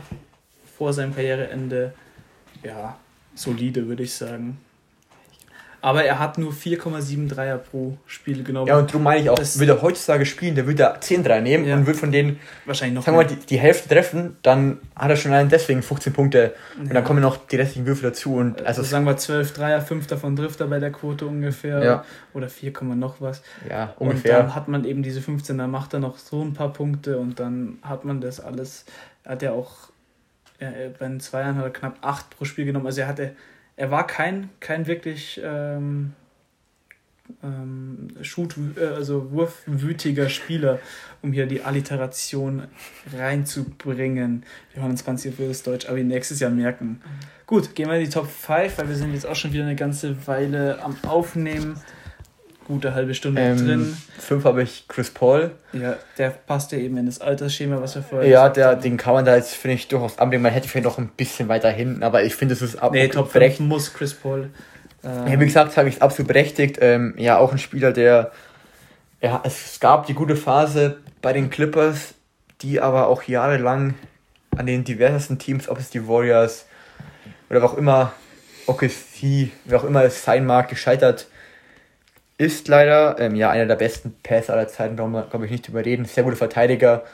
[0.77, 1.95] vor seinem Karriereende,
[2.63, 2.99] ja,
[3.35, 4.59] solide, würde ich sagen.
[5.81, 8.67] Aber er hat nur 4,7 Dreier pro Spiel genommen.
[8.67, 11.41] Ja, und darum meine ich auch, das würde er heutzutage spielen, der würde 10 Dreier
[11.41, 11.77] nehmen ja.
[11.77, 15.11] und würde von denen wahrscheinlich noch sagen wir mal, die, die, Hälfte treffen, dann hat
[15.11, 16.55] er schon allein deswegen 15 Punkte.
[16.77, 16.83] Ja.
[16.83, 18.35] Und dann kommen noch die restlichen Würfel dazu.
[18.35, 21.85] Und also, also sagen wir 12 Dreier, 5 davon trifft er bei der Quote ungefähr.
[21.85, 22.05] Ja.
[22.35, 23.43] Oder 4, noch was.
[23.69, 24.39] Ja, ungefähr.
[24.39, 27.19] Und dann hat man eben diese 15, dann macht er noch so ein paar Punkte
[27.19, 28.85] und dann hat man das alles.
[29.25, 29.91] Er hat ja auch
[30.61, 32.87] ja, bei den zwei Jahren hat er knapp 8 pro Spiel genommen.
[32.87, 33.33] Also er hatte,
[33.79, 36.13] er war kein, kein wirklich ähm,
[37.45, 40.81] ähm, Shoot, äh, also wurfwütiger Spieler,
[41.23, 42.65] um hier die Alliteration
[43.17, 44.45] reinzubringen.
[44.73, 47.01] Wir hören uns ganz hier für das Deutsch, aber nächstes Jahr merken.
[47.47, 49.77] Gut, gehen wir in die Top 5, weil wir sind jetzt auch schon wieder eine
[49.77, 51.81] ganze Weile am Aufnehmen
[52.69, 53.97] gute halbe Stunde ähm, drin.
[54.19, 55.51] Fünf habe ich Chris Paul.
[55.73, 59.15] Ja, der passt ja eben in das Altersschema, was wir vorher Ja, der, den kann
[59.15, 60.43] man da jetzt, finde ich, durchaus anbringen.
[60.43, 63.09] Man hätte vielleicht noch ein bisschen weiter hinten, aber ich finde, es ist ab nee,
[63.09, 64.51] Top 5 muss Chris Paul.
[65.03, 66.79] Ähm, ja, wie gesagt, habe ich es absolut berechtigt.
[66.81, 68.31] Ähm, ja, auch ein Spieler, der,
[69.21, 72.15] ja, es gab die gute Phase bei den Clippers,
[72.61, 73.95] die aber auch jahrelang
[74.57, 76.67] an den diversesten Teams, ob es die Warriors
[77.49, 78.13] oder auch immer
[78.67, 81.29] OKC, wer auch immer es sein mag, gescheitert
[82.39, 86.05] ist leider ähm, ja einer der besten Pässe aller Zeiten, glaube ich, nicht überreden.
[86.05, 87.05] Sehr guter Verteidiger.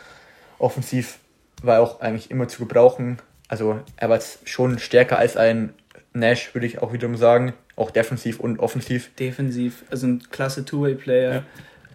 [0.58, 1.18] Offensiv
[1.62, 3.18] war er auch eigentlich immer zu gebrauchen.
[3.48, 5.72] Also er war schon stärker als ein
[6.12, 7.54] Nash, würde ich auch wiederum sagen.
[7.74, 9.10] Auch defensiv und offensiv.
[9.16, 11.42] Defensiv, also ein klasse Two-Way-Player.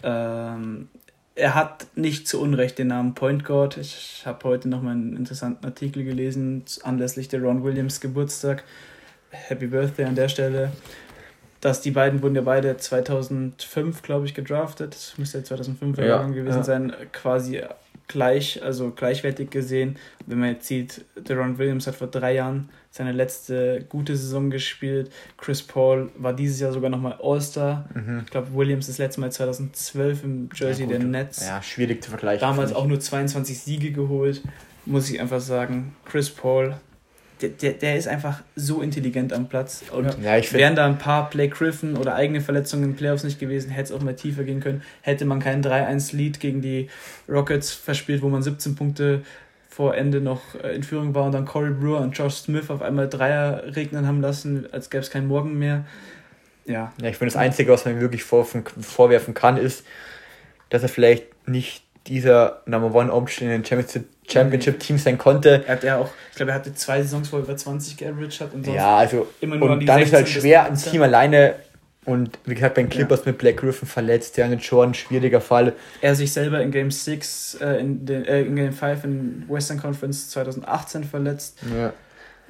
[0.04, 0.56] Ja.
[0.56, 0.90] Ähm,
[1.36, 3.78] er hat nicht zu Unrecht den Namen Point Guard.
[3.78, 8.64] Ich habe heute noch mal einen interessanten Artikel gelesen anlässlich der Ron Williams Geburtstag.
[9.30, 10.72] Happy Birthday an der Stelle
[11.62, 14.94] dass die beiden wurden ja beide 2005, glaube ich, gedraftet.
[14.94, 16.64] Das müsste ja 2005 ja, gewesen ja.
[16.64, 17.62] sein, quasi
[18.08, 19.98] gleich, also gleichwertig gesehen.
[20.26, 25.12] Wenn man jetzt sieht, Deron Williams hat vor drei Jahren seine letzte gute Saison gespielt.
[25.38, 27.88] Chris Paul war dieses Jahr sogar nochmal All-Star.
[27.94, 28.24] Mhm.
[28.26, 31.46] Ich glaube, Williams das letzte Mal 2012 im Jersey ja, der Nets.
[31.46, 32.42] Ja, schwierig zu vergleichen.
[32.42, 34.42] Damals auch nur 22 Siege geholt.
[34.86, 36.76] Muss ich einfach sagen, Chris Paul
[37.42, 39.84] der, der, der ist einfach so intelligent am Platz.
[39.92, 43.40] Und ja, ich wären da ein paar Blake Griffin oder eigene Verletzungen in Playoffs nicht
[43.40, 44.82] gewesen, hätte es auch mal tiefer gehen können.
[45.02, 46.90] Hätte man keinen 3-1-Lead gegen die
[47.28, 49.24] Rockets verspielt, wo man 17 Punkte
[49.70, 52.82] vor Ende noch äh, in Führung war und dann Corey Brewer und Josh Smith auf
[52.82, 55.86] einmal Dreier regnen haben lassen, als gäbe es keinen Morgen mehr.
[56.66, 56.92] Ja.
[57.02, 59.86] ja ich finde, das Einzige, was man wirklich vorwerfen kann, ist,
[60.70, 65.64] dass er vielleicht nicht dieser Number One Option in den Championship, Championship Team sein konnte.
[65.68, 68.42] Er hat ja auch, ich glaube, er hatte zwei Saisons, wo er über 20 geaveraged
[68.42, 71.56] hat und sonst Ja, also immer nur und dann ist halt schwer, ein Team alleine
[72.06, 73.26] und wie gesagt, beim Clippers ja.
[73.28, 75.74] mit Black Griffin verletzt, ja, mit Jordan, schwieriger Fall.
[76.02, 79.80] Er sich selber in Game 6, äh, in, den, äh, in Game 5 in Western
[79.80, 81.60] Conference 2018 verletzt.
[81.78, 81.94] Ja.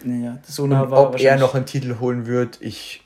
[0.02, 3.04] Naja, so nah war Ob er noch einen Titel holen wird, ich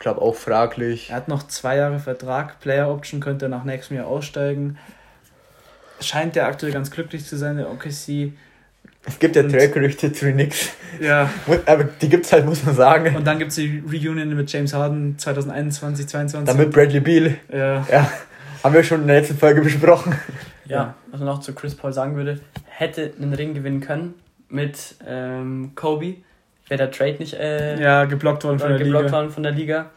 [0.00, 1.10] glaube auch fraglich.
[1.10, 4.76] Er hat noch zwei Jahre Vertrag, Player Option könnte er nach nächstem Jahr aussteigen
[6.00, 8.32] scheint der aktuell ganz glücklich zu sein, der OKC.
[9.08, 10.70] Es gibt ja Trade-Gerüchte zu Knicks.
[11.00, 11.30] Ja.
[11.66, 13.14] Aber die gibt es halt, muss man sagen.
[13.14, 16.46] Und dann gibt es die Reunion mit James Harden 2021, 2022.
[16.46, 17.36] Dann mit Bradley Beal.
[17.52, 17.86] Ja.
[17.90, 18.10] ja.
[18.64, 20.16] Haben wir schon in der letzten Folge besprochen.
[20.64, 24.14] Ja, was man auch zu Chris Paul sagen würde, hätte einen Ring gewinnen können
[24.48, 26.16] mit ähm, Kobe.
[26.68, 29.16] Wäre der Trade nicht äh, ja, geblockt worden von der geblockt Liga.
[29.16, 29.90] Worden von der Liga.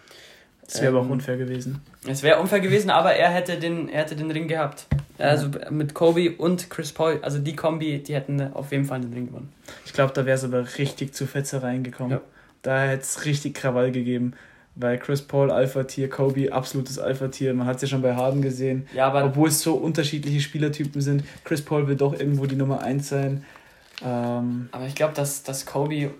[0.64, 1.82] Das wäre ähm, aber auch ähm, unfair gewesen.
[2.08, 4.88] Es wäre unfair gewesen, aber er hätte den, er hätte den Ring gehabt.
[5.18, 9.12] Also mit Kobe und Chris Paul, also die Kombi, die hätten auf jeden Fall den
[9.12, 9.52] Ring gewonnen.
[9.86, 12.12] Ich glaube, da wäre es aber richtig zu Fetzereien gekommen.
[12.12, 12.22] Ja.
[12.62, 14.34] Da hätte es richtig Krawall gegeben.
[14.76, 17.54] Weil Chris Paul Alpha-Tier, Kobe absolutes Alpha-Tier.
[17.54, 18.88] Man hat es ja schon bei Harden gesehen.
[18.94, 21.26] Ja, aber Obwohl es so unterschiedliche Spielertypen sind.
[21.44, 23.46] Chris Paul will doch irgendwo die Nummer 1 sein.
[24.02, 26.12] Ähm, aber ich glaube, dass, dass Kobe,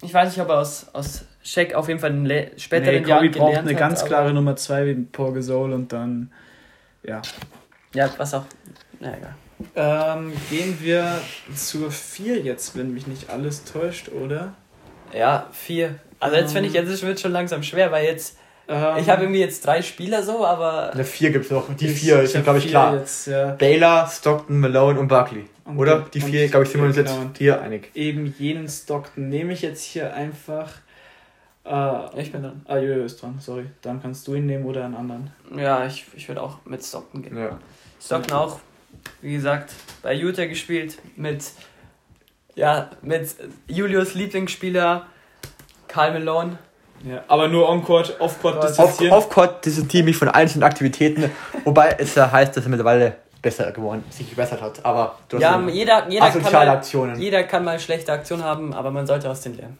[0.00, 3.02] ich weiß nicht, ob er aus, aus Shaq auf jeden Fall in le späteren nee,
[3.02, 6.32] Kobe braucht eine hat, ganz klare Nummer 2 wie Paul Gasol und dann,
[7.02, 7.20] ja.
[7.94, 8.44] Ja, was auch.
[8.98, 9.34] Na egal.
[9.76, 11.20] Ähm, gehen wir
[11.54, 14.54] zur 4 jetzt, wenn mich nicht alles täuscht, oder?
[15.12, 15.94] Ja, 4.
[16.18, 18.38] Also jetzt finde ich, jetzt wird es schon langsam schwer, weil jetzt.
[18.66, 20.92] Ähm, ich habe irgendwie jetzt drei Spieler so, aber.
[20.92, 21.68] Eine 4 gibt es noch.
[21.76, 22.96] Die 4 ist, glaube ich, klar.
[22.96, 23.50] Jetzt, ja.
[23.50, 25.44] Baylor, Stockton, Malone und Barkley.
[25.66, 26.06] Und oder?
[26.12, 27.90] Die 4, glaube ich, sind wir uns jetzt hier einig.
[27.94, 30.70] Eben jenen Stockton nehme ich jetzt hier einfach.
[31.64, 32.62] Äh, ich bin dran.
[32.66, 33.66] Ah, Jojo ist dran, sorry.
[33.82, 35.30] Dann kannst du ihn nehmen oder einen anderen.
[35.56, 37.36] Ja, ich, ich würde auch mit Stockton gehen.
[37.36, 37.58] Ja.
[38.00, 38.58] Stockton auch,
[39.22, 41.44] wie gesagt, bei Utah gespielt mit,
[42.54, 43.34] ja, mit
[43.66, 45.06] Julius Lieblingsspieler
[45.88, 46.58] Karl Malone.
[47.04, 49.16] Ja, aber nur on-court, off-court dissoziieren.
[49.16, 51.30] Off-court dissoziere mich von einzelnen Aktivitäten,
[51.64, 54.84] wobei es ja heißt, dass er mittlerweile besser geworden, sich gebessert hat.
[54.84, 58.90] Aber du hast ja, jeder, jeder, kann mal, jeder kann mal schlechte Aktionen haben, aber
[58.90, 59.78] man sollte aus denen lernen.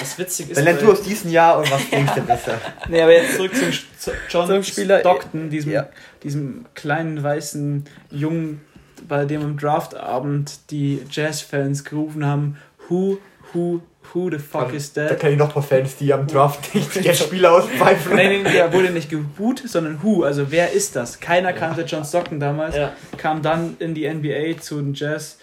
[0.00, 0.56] Das Witzige ist.
[0.56, 2.60] Dann lernst du aus diesem Jahr und was denkst du besser?
[2.88, 5.88] Nee, aber jetzt zurück zum, zu John zum Spieler Stockton, diesem, ja.
[6.22, 8.60] diesem kleinen weißen Jungen,
[9.06, 12.56] bei dem am Draftabend die Jazz-Fans gerufen haben:
[12.88, 13.18] Who,
[13.52, 13.80] who,
[14.12, 15.10] who the fuck also, is that?
[15.10, 18.12] Da kenne ich noch ein paar Fans, die am Draft nicht die Spieler auspfeifen.
[18.16, 21.20] Nein, nein, der wurde nicht geboot, sondern who, also wer ist das?
[21.20, 22.92] Keiner kannte John Stockton damals, ja.
[23.16, 25.38] kam dann in die NBA zu den Jazz.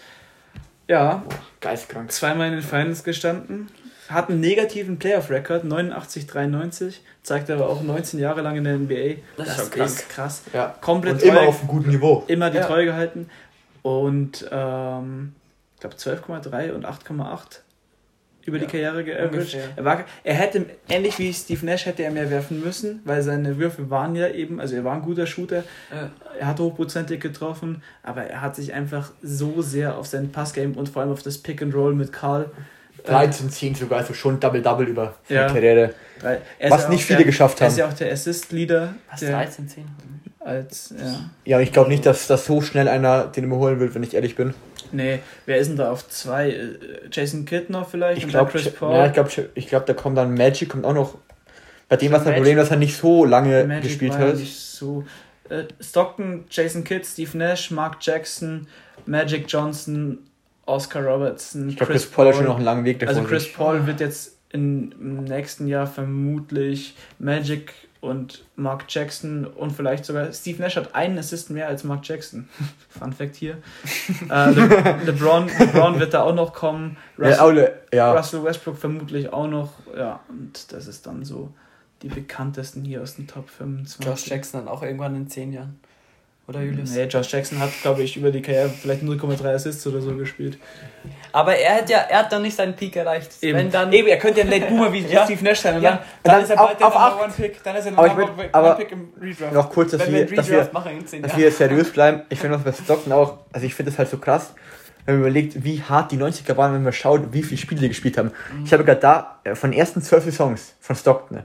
[0.88, 1.24] Ja,
[1.60, 2.12] geistkrank.
[2.12, 3.68] Zweimal in den Finals gestanden,
[4.08, 9.20] hat einen negativen Playoff-Record, 89-93, zeigt aber auch 19 Jahre lang in der NBA.
[9.36, 9.92] Das, das ist, krass.
[9.92, 10.42] ist krass.
[10.52, 10.74] Ja.
[10.80, 12.24] Komplett Und immer auf einem guten Niveau.
[12.26, 12.66] Immer die ja.
[12.66, 13.28] Treue gehalten.
[13.82, 15.34] Und ähm,
[15.74, 17.60] ich glaube 12,3 und 8,8
[18.46, 19.58] über ja, die Karriere geaveraged.
[19.76, 23.58] Er, war, er hätte, ähnlich wie Steve Nash, hätte er mehr werfen müssen, weil seine
[23.58, 26.10] Würfe waren ja eben, also er war ein guter Shooter, ja.
[26.38, 30.88] er hat hochprozentig getroffen, aber er hat sich einfach so sehr auf sein Passgame und
[30.88, 32.50] vor allem auf das Pick and Roll mit Karl
[33.06, 35.46] 13, 10 sogar, also schon Double-Double über ja.
[35.46, 35.94] Karriere.
[36.68, 37.66] Was ja nicht viele der, geschafft haben.
[37.66, 38.94] Er ist ja auch der Assist-Leader.
[39.10, 39.84] Was, 13, 10?
[40.40, 41.30] Als, ja.
[41.44, 44.36] ja, ich glaube nicht, dass das so schnell einer den überholen will, wenn ich ehrlich
[44.36, 44.54] bin.
[44.92, 46.50] Nee, wer ist denn da auf zwei?
[46.50, 46.78] Äh,
[47.10, 48.22] Jason Kidd noch vielleicht?
[48.22, 51.18] Ich glaube, ja, ich glaube, ich glaub, da kommt dann Magic, kommt auch noch.
[51.88, 54.36] Bei dem war das Problem, dass er nicht so lange Magic gespielt hat.
[54.36, 55.04] Nicht so.
[55.48, 58.66] Äh, Stockton, Jason Kidd, Steve Nash, Mark Jackson,
[59.06, 60.18] Magic Johnson,
[60.66, 61.68] Oscar Robertson.
[61.68, 63.16] Ich glaube, Chris, Chris Paul hat schon noch einen langen Weg davon.
[63.16, 69.72] Also Chris Paul wird jetzt in, im nächsten Jahr vermutlich Magic und Mark Jackson und
[69.72, 72.48] vielleicht sogar Steve Nash hat einen Assist mehr als Mark Jackson.
[72.88, 73.58] Fun Fact hier.
[74.30, 76.96] äh, Le LeBron, LeBron wird da auch noch kommen.
[77.18, 78.12] Russell, ja, ja.
[78.12, 79.72] Russell Westbrook vermutlich auch noch.
[79.96, 81.52] Ja, und das ist dann so
[82.02, 84.06] die bekanntesten hier aus den Top 25.
[84.06, 85.80] Josh Jackson dann auch irgendwann in 10 Jahren.
[86.48, 86.94] Oder Julius?
[86.94, 90.58] Nee, Josh Jackson hat, glaube ich, über die Karriere vielleicht 0,3 Assists oder so gespielt.
[91.32, 93.32] Aber er hat ja, er hat dann nicht seinen Peak erreicht.
[93.42, 95.24] Eben, Wenn dann Eben er könnte ja ein Late Boomer wie ja.
[95.24, 95.76] Steve Nash sein.
[95.76, 95.90] Und ja.
[95.90, 97.64] dann, dann, dann, ist er bald auf, der Number One Pick.
[97.64, 99.52] Dann ist er aber Number aber Pick im Redraft.
[99.52, 100.70] Noch kurz, dass, wir, dass, wir,
[101.20, 102.22] dass wir seriös bleiben.
[102.28, 104.54] Ich finde was bei Stockton auch, also ich finde das halt so krass.
[105.04, 107.88] wenn man überlegt, wie hart die 90er waren, wenn man schaut, wie viele Spiele die
[107.88, 108.30] gespielt haben.
[108.52, 108.64] Mhm.
[108.64, 111.44] Ich habe gerade da äh, von den ersten zwölf Saisons von Stockton,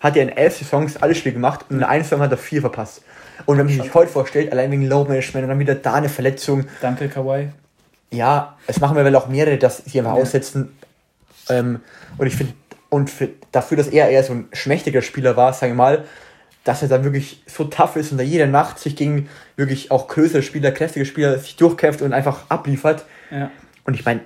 [0.00, 2.60] hat er in elf Saisons alle Spiele gemacht und in einer Saison hat er vier
[2.60, 3.02] verpasst.
[3.46, 6.08] Und wenn man sich heute vorstellt, allein wegen Low Management und dann wieder da eine
[6.08, 6.66] Verletzung.
[6.80, 7.48] Danke, Kawhi.
[8.10, 10.22] Ja, es machen wir weil auch mehrere, dass sie einfach ja.
[10.22, 10.76] aussetzen.
[11.48, 11.80] Ähm,
[12.16, 12.54] und ich finde,
[12.88, 16.04] und für, dafür, dass er eher so ein schmächtiger Spieler war, sage ich mal,
[16.64, 20.08] dass er dann wirklich so tough ist und da jede Nacht sich gegen wirklich auch
[20.08, 23.04] größere Spieler, kräftige Spieler sich durchkämpft und einfach abliefert.
[23.30, 23.50] Ja.
[23.84, 24.20] Und ich meine.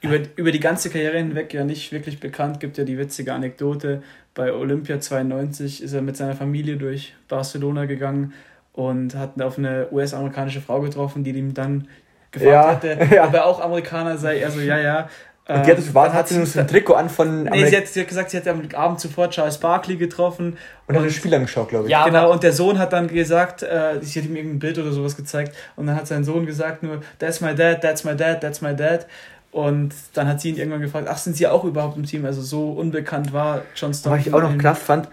[0.00, 4.02] Über, über die ganze Karriere hinweg ja nicht wirklich bekannt, gibt ja die witzige Anekdote.
[4.34, 8.32] Bei Olympia 92 ist er mit seiner Familie durch Barcelona gegangen
[8.72, 11.88] und hat auf eine US-amerikanische Frau getroffen, die ihm dann
[12.30, 13.26] gefragt ja, hatte, ja.
[13.26, 14.38] ob er auch Amerikaner sei.
[14.38, 15.08] Er so, ja, ja.
[15.48, 17.44] Und die hat, ähm, war, hat sie nur so ein Trikot an von.
[17.44, 20.58] Nee, sie hat, sie hat gesagt, sie hat am Abend zuvor Charles Barkley getroffen.
[20.86, 21.90] Und, hat ein Spiel angeschaut, glaube ich.
[21.90, 22.30] Ja, genau.
[22.30, 25.56] Und der Sohn hat dann gesagt, äh, sie hat ihm irgendein Bild oder sowas gezeigt.
[25.74, 28.76] Und dann hat sein Sohn gesagt nur, that's my dad, that's my dad, that's my
[28.76, 29.06] dad.
[29.50, 32.24] Und dann hat sie ihn irgendwann gefragt, ach, sind sie auch überhaupt im Team?
[32.24, 34.18] Also so unbekannt war John Stockton.
[34.18, 35.08] Was ich auch noch krass fand,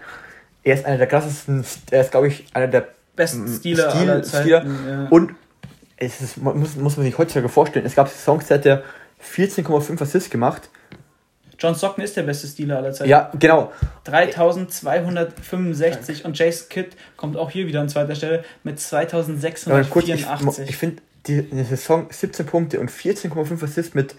[0.62, 4.22] er ist einer der krassesten, er ist, glaube ich, einer der besten Stile Stil, aller
[4.22, 4.76] Zeiten.
[4.88, 5.06] Ja.
[5.08, 5.34] Und
[5.96, 8.82] es ist, muss, muss man sich heutzutage vorstellen, es gab Songs, der hat der
[9.24, 10.68] 14,5 Assists gemacht.
[11.58, 13.08] John Stockton ist der beste Stealer aller Zeiten.
[13.08, 13.72] Ja, genau.
[14.04, 20.58] 3265 und Jason Kidd kommt auch hier wieder an zweiter Stelle mit 2684.
[20.58, 24.14] Ja, ich, ich finde, die eine Saison 17 Punkte und 14,5 Assists mit,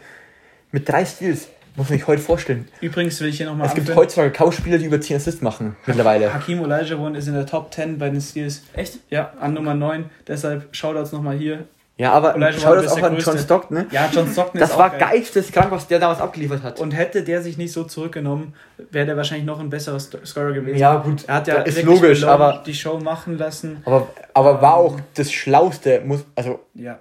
[0.71, 1.47] mit drei Steals.
[1.75, 2.67] Muss man sich heute vorstellen.
[2.81, 5.75] Übrigens will ich hier nochmal Es gibt heutzutage kaum Spieler, die über 10 Assists machen,
[5.85, 6.33] mittlerweile.
[6.33, 8.63] Hakim Olajuwon ist in der Top 10 bei den Steals.
[8.73, 8.97] Echt?
[9.11, 10.09] Ja, an Nummer 9.
[10.27, 11.67] Deshalb Shoutouts nochmal hier.
[11.99, 13.87] Ja, aber schau das auch an John Stockton, ne?
[13.89, 16.79] Ja, John Stockton Das war geisteskrank, was der damals abgeliefert hat.
[16.79, 18.53] Und hätte der sich nicht so zurückgenommen,
[18.91, 20.77] wäre der wahrscheinlich noch ein besserer Scorer gewesen.
[20.77, 21.23] Ja, gut.
[21.25, 23.81] Er hat ja ist logisch, aber die Show machen lassen.
[23.83, 26.99] Aber, aber war auch das Schlauste, muss, also, ja.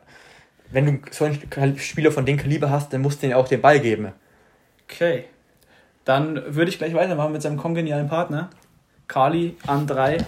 [0.71, 3.61] wenn du so einen Spieler von dem Kaliber hast, dann musst du ihm auch den
[3.61, 4.13] Ball geben.
[4.89, 5.25] Okay.
[6.07, 8.49] Dann würde ich gleich weitermachen mit seinem kongenialen Partner.
[9.09, 10.19] Kali an drei.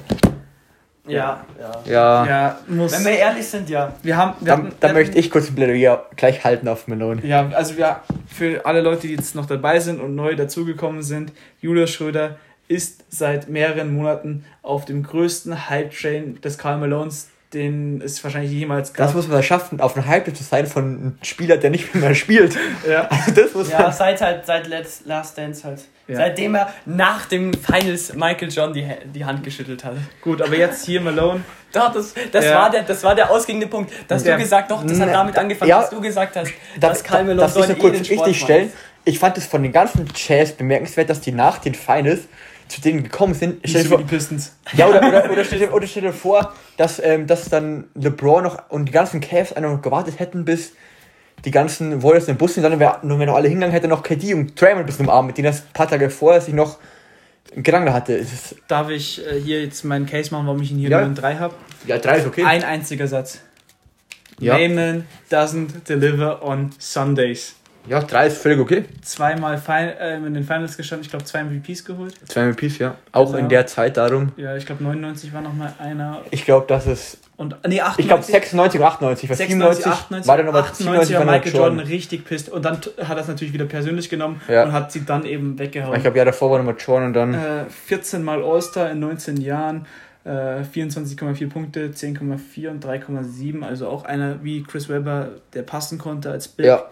[1.08, 1.82] Ja, ja.
[1.84, 2.26] Ja.
[2.26, 3.92] ja muss, Wenn wir ehrlich sind, ja.
[4.02, 7.24] Wir haben, wir da, da möchte ich kurz ein Plädoyer gleich halten auf Melone.
[7.24, 11.32] Ja, also wir, für alle Leute, die jetzt noch dabei sind und neu dazugekommen sind,
[11.60, 12.36] Julius Schröder
[12.68, 18.92] ist seit mehreren Monaten auf dem größten Hype-Train des Karl Malones den es wahrscheinlich jemals
[18.92, 19.06] gab.
[19.06, 22.14] Das muss man schaffen, auf einer Hype zu sein von einem Spieler, der nicht mehr
[22.14, 22.56] spielt.
[22.88, 25.80] Ja, also das muss ja seit halt, seit Let's, Last Dance halt.
[26.06, 26.16] Ja.
[26.16, 29.94] Seitdem er nach dem Finals Michael John die, die Hand geschüttelt hat.
[30.22, 31.42] Gut, aber jetzt hier Malone.
[31.72, 32.54] Doch, das, das, ja.
[32.54, 33.92] war, der, das war der ausgehende Punkt.
[34.08, 34.34] Dass ja.
[34.34, 35.80] du gesagt doch, das hat damit angefangen, ja.
[35.80, 38.72] dass du gesagt hast, da, dass Karl Malone soll ich kurz richtig stellen.
[39.04, 42.20] Ich fand es von den ganzen Jazz bemerkenswert, dass die nach den Finals
[42.68, 43.60] zu denen gekommen sind.
[43.64, 44.52] Stell dir vor, die Pistons.
[44.74, 48.44] Ja, oder, oder, oder, stell, dir, oder stell dir vor, dass, ähm, dass dann LeBron
[48.44, 50.72] noch und die ganzen Cavs einfach noch gewartet hätten, bis
[51.44, 53.88] die ganzen Warriors in den Bus sind, dann wäre nur wenn noch alle hingegangen hätte
[53.88, 56.54] noch KD und Draymond bis zum Arm, mit denen das ein paar Tage vorher sich
[56.54, 56.78] noch
[57.54, 58.26] Gedanken hatte.
[58.66, 60.98] Darf ich äh, hier jetzt meinen Case machen, warum ich ihn hier ja.
[60.98, 61.54] nur in 3 habe?
[61.86, 62.44] Ja, 3 ist okay.
[62.44, 63.40] Ein einziger Satz.
[64.38, 64.54] Ja.
[64.54, 67.54] Mayman doesn't deliver on Sundays.
[67.86, 68.84] Ja, drei ist völlig okay.
[69.02, 72.14] Zweimal Fin äh, in den Finals gestanden, ich glaube zwei MVPs geholt.
[72.28, 72.96] Zwei MVPs, ja.
[73.12, 73.38] Auch genau.
[73.38, 74.32] in der Zeit darum.
[74.36, 76.20] Ja, ich glaube 99 war nochmal einer.
[76.30, 77.18] Ich glaube, das ist.
[77.36, 77.98] Und, nee, 98.
[77.98, 79.28] Ich glaube 96 oder 98.
[79.28, 82.50] 96, 98, war dann aber 98 war Michael Jordan richtig pisst.
[82.50, 84.64] Und dann hat er es natürlich wieder persönlich genommen ja.
[84.64, 85.96] und hat sie dann eben weggehauen.
[85.96, 87.34] Ich glaube, ja, davor war nochmal Jordan und dann.
[87.34, 89.86] Äh, 14 Mal All-Star in 19 Jahren.
[90.26, 93.62] 24,4 äh, Punkte, 10,4 und 3,7.
[93.62, 96.68] Also auch einer wie Chris Webber, der passen konnte als Bild.
[96.68, 96.84] Ja.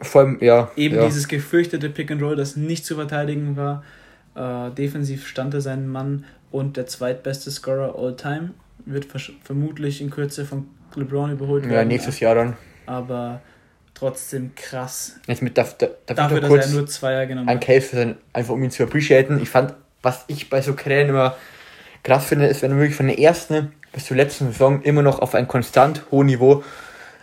[0.00, 0.70] Vor allem, ja.
[0.76, 1.06] Eben ja.
[1.06, 3.82] dieses gefürchtete Pick and Roll, das nicht zu verteidigen war.
[4.34, 8.50] Äh, defensiv stand er seinen Mann und der zweitbeste Scorer all time.
[8.84, 9.06] Wird
[9.42, 11.74] vermutlich in Kürze von LeBron überholt werden.
[11.74, 12.56] Ja, nächstes Jahr dann.
[12.84, 13.40] Aber
[13.94, 15.18] trotzdem krass.
[15.26, 17.48] Jetzt mit darf, darf Dafür, dass er nur Zweier genommen.
[17.48, 19.40] Ein Case für sein, einfach um ihn zu appreciaten.
[19.40, 21.36] Ich fand, was ich bei so Krähen immer
[22.02, 25.18] krass finde, ist, wenn du wirklich von der ersten bis zur letzten Saison immer noch
[25.18, 26.62] auf ein konstant hohes Niveau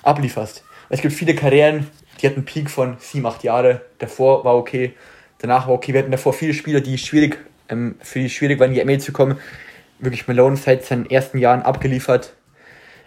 [0.02, 0.64] ablieferst.
[0.90, 1.88] Es gibt viele Karrieren,
[2.22, 3.82] die hatten einen Peak von 7, 8 Jahre.
[4.00, 4.94] Davor war okay,
[5.40, 5.94] danach war okay.
[5.94, 7.38] Wir hatten davor viele Spieler, die schwierig,
[7.70, 9.38] ähm, für die schwierig waren, in die ML zu kommen.
[10.00, 12.34] Wirklich Malone seit seinen ersten Jahren abgeliefert.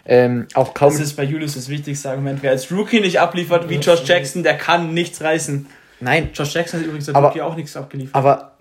[0.05, 0.91] Ähm, auch kaum.
[0.91, 2.41] Das ist bei Julius das wichtigste Argument.
[2.41, 5.67] Wer als Rookie nicht abliefert wie Josh Jackson, der kann nichts reißen.
[5.99, 6.29] Nein.
[6.33, 8.15] Josh Jackson hat übrigens als aber, Rookie auch nichts abgeliefert.
[8.15, 8.53] Aber,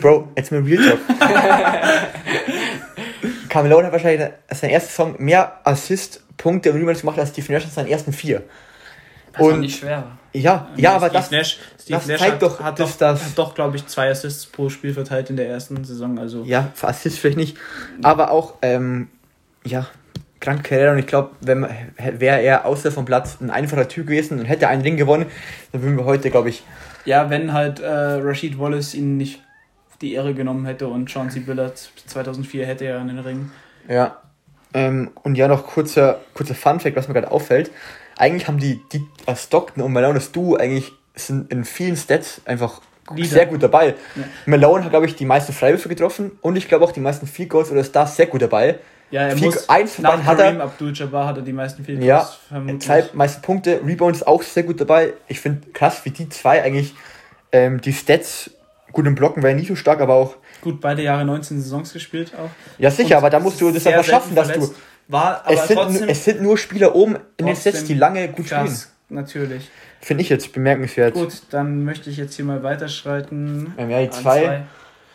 [0.00, 0.98] Bro, jetzt mal Real Talk.
[3.48, 7.70] Carmelo hat wahrscheinlich seinen ersten Song mehr Assist-Punkte und Rebounds gemacht als Steve Nash in
[7.70, 8.42] seinen ersten vier.
[9.36, 10.18] Was und nicht schwer war.
[10.34, 13.24] Ja, ja, aber Steve das, Nash, Steve das Nash zeigt hat, doch, hat doch, das
[13.24, 16.18] hat doch, glaube ich, zwei Assists pro Spiel verteilt in der ersten Saison.
[16.18, 17.56] Also ja, für Assists vielleicht nicht,
[18.02, 19.08] aber auch, ähm,
[19.64, 19.86] ja,
[20.40, 24.46] kranke Karriere und ich glaube, wäre er außer vom Platz ein einfacher Typ gewesen und
[24.46, 25.26] hätte einen Ring gewonnen,
[25.70, 26.64] dann würden wir heute, glaube ich.
[27.04, 29.40] Ja, wenn halt äh, Rashid Wallace ihn nicht
[30.02, 33.50] die Ehre genommen hätte und Chauncey Billard 2004 hätte er einen Ring.
[33.88, 34.18] Ja.
[34.74, 37.70] Ähm, und ja, noch kurzer, kurzer Fun-Fact, was mir gerade auffällt.
[38.22, 39.04] Eigentlich haben die, die
[39.34, 42.80] Stockton und Malone das Duo eigentlich sind in vielen Stats einfach
[43.12, 43.28] Lieder.
[43.28, 43.96] sehr gut dabei.
[44.14, 44.22] Ja.
[44.46, 47.50] Malone hat, glaube ich, die meisten Freiwürfe getroffen und ich glaube auch die meisten Field
[47.50, 48.78] Goals oder Stars sehr gut dabei.
[49.10, 50.60] Ja, er Field, muss, eins von beiden hat er.
[50.60, 52.08] Abdul-Jabbar hat er die meisten Field Goals.
[52.08, 52.82] Ja, vermutlich.
[52.82, 55.14] zwei meisten Punkte, Rebounds auch sehr gut dabei.
[55.26, 56.94] Ich finde krass, wie die zwei eigentlich
[57.50, 58.52] ähm, die Stats
[58.92, 60.36] gut im Blocken, wäre nicht so stark, aber auch.
[60.60, 62.50] Gut, beide Jahre 19 Saisons gespielt auch.
[62.78, 64.72] Ja, sicher, und aber da musst du das einfach schaffen, dass du.
[65.08, 68.46] War, aber es, sind, es sind nur Spieler oben in den Sets, die lange gut
[68.46, 69.20] krass, spielen.
[69.20, 69.70] Natürlich.
[70.00, 71.14] Finde ich jetzt bemerkenswert.
[71.14, 73.74] Gut, dann möchte ich jetzt hier mal weiterschreiten.
[73.76, 74.62] Ähm, ja, die zwei.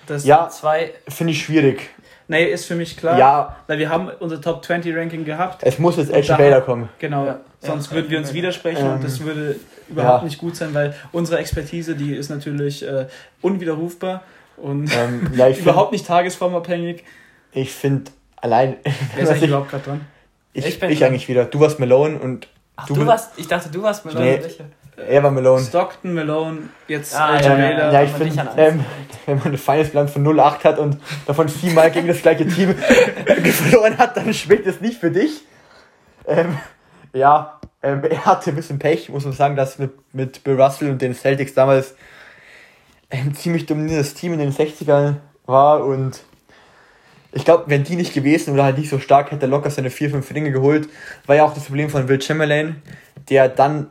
[0.05, 0.93] Das ja, zwei.
[1.07, 1.89] Finde ich schwierig.
[2.29, 3.17] Nee, ist für mich klar.
[3.17, 3.55] Ja.
[3.67, 5.63] Weil wir haben unser Top 20 Ranking gehabt.
[5.63, 6.89] Es muss jetzt Edge Baylor kommen.
[6.99, 7.25] Genau.
[7.25, 7.39] Ja.
[7.59, 7.93] Sonst ja.
[7.93, 9.55] würden wir uns widersprechen ähm, und das würde
[9.89, 10.25] überhaupt ja.
[10.25, 13.07] nicht gut sein, weil unsere Expertise, die ist natürlich äh,
[13.41, 14.23] unwiderrufbar
[14.57, 17.03] und ähm, überhaupt nicht tagesformabhängig.
[17.53, 18.11] Ich finde
[18.47, 18.77] allein.
[19.15, 20.01] Wer ist eigentlich ich, überhaupt gerade dran?
[20.53, 21.45] Ich, ich, ich eigentlich wieder.
[21.45, 22.47] Du warst Malone und.
[22.75, 23.31] Ach, du, du warst.
[23.37, 24.25] Ich dachte, du warst Malone.
[24.25, 24.65] Nee,
[24.97, 25.63] er war Malone.
[25.63, 28.83] Stockton, Malone, jetzt ah, ja, ja, ja, ich finde, ähm,
[29.27, 32.73] wenn man eine Finals-Bilanz von 0,8 hat und davon viermal gegen das gleiche Team
[33.53, 35.43] verloren hat, dann schmeckt es nicht für dich.
[36.25, 36.57] Ähm,
[37.13, 40.89] ja, ähm, er hatte ein bisschen Pech, muss man sagen, dass mit, mit Bill Russell
[40.89, 41.93] und den Celtics damals
[43.11, 46.23] ein ziemlich dominierendes Team in den 60ern war und
[47.32, 49.89] ich glaube, wenn die nicht gewesen oder halt nicht so stark, hätte er locker seine
[49.89, 50.89] 4-5 Ringe geholt.
[51.25, 52.82] War ja auch das Problem von Will Chamberlain,
[53.30, 53.89] der dann ein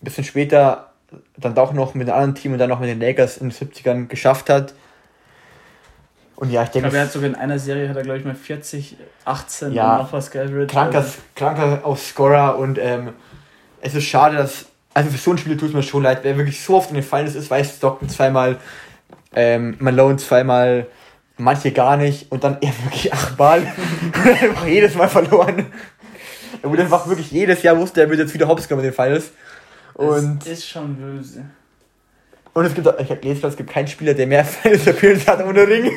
[0.00, 0.90] bisschen später
[1.36, 3.56] dann doch noch mit einem anderen Team und dann noch mit den Lakers in den
[3.56, 4.74] 70ern geschafft hat.
[6.36, 6.88] Und ja, ich denke.
[6.88, 9.72] Ich glaube, er hat sogar in einer Serie, hat er glaube ich mal 40, 18
[9.72, 10.70] ja, und noch was geaveraged.
[10.70, 13.10] Kranker, kranker auf Scorer und ähm,
[13.80, 14.66] es ist schade, dass.
[14.92, 16.94] Also für so ein Spiel tut es mir schon leid, wer wirklich so oft in
[16.96, 18.56] den Finals ist, weiß Stockton zweimal,
[19.32, 20.88] ähm, Malone zweimal,
[21.40, 25.66] manche gar nicht und dann er wirklich achtmal und einfach jedes Mal verloren.
[26.62, 28.94] Er wurde einfach wirklich jedes Jahr wusste, er würde jetzt wieder hops kommen in den
[28.94, 29.30] Finals.
[29.94, 31.44] Und das ist schon böse.
[32.52, 35.26] Und es gibt, auch, ich habe gelesen, es gibt keinen Spieler, der mehr Finals Appearance
[35.26, 35.92] hat ohne Ring.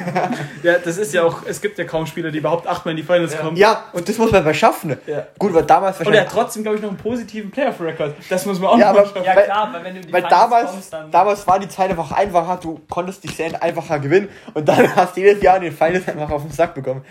[0.61, 3.03] ja, das ist ja auch, es gibt ja kaum Spieler, die überhaupt achtmal in die
[3.03, 3.39] Finals ja.
[3.39, 3.57] kommen.
[3.57, 4.95] Ja, und das muss man mal schaffen.
[5.07, 5.27] Ja.
[5.39, 6.07] Gut, weil damals wahrscheinlich.
[6.07, 8.15] Und er hat trotzdem, glaube ich, noch einen positiven Playoff-Record.
[8.29, 9.23] Das muss man auch ja, noch aber, schaffen.
[9.23, 11.11] Ja, klar, weil wenn du in die weil Finals damals, kommst, dann.
[11.11, 15.17] Damals war die Zeit einfach einfacher, du konntest dich sehr einfacher gewinnen und dann hast
[15.17, 17.03] du jedes Jahr in den Finals einfach auf den Sack bekommen.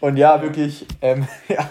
[0.00, 1.70] Und ja, wirklich, ähm, ja.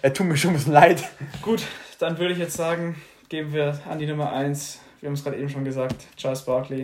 [0.00, 1.04] Er tut mir schon ein bisschen leid.
[1.42, 1.62] Gut,
[2.00, 4.80] dann würde ich jetzt sagen, geben wir an die Nummer 1.
[5.02, 6.82] Wir haben es gerade eben schon gesagt, Charles Barkley.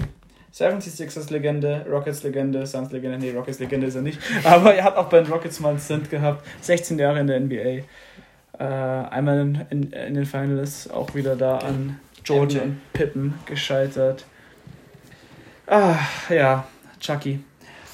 [0.52, 4.18] 76ers Legende, Rockets Legende, Suns Legende, nee, Rockets Legende ist er nicht.
[4.44, 6.44] Aber er hat auch bei den Rockets mal einen Stint gehabt.
[6.60, 7.84] 16 Jahre in der NBA.
[8.58, 14.24] Äh, einmal in, in, in, den Finals auch wieder da an Jordan und Pippen gescheitert.
[15.68, 15.94] Ah,
[16.28, 16.66] ja,
[16.98, 17.38] Chucky.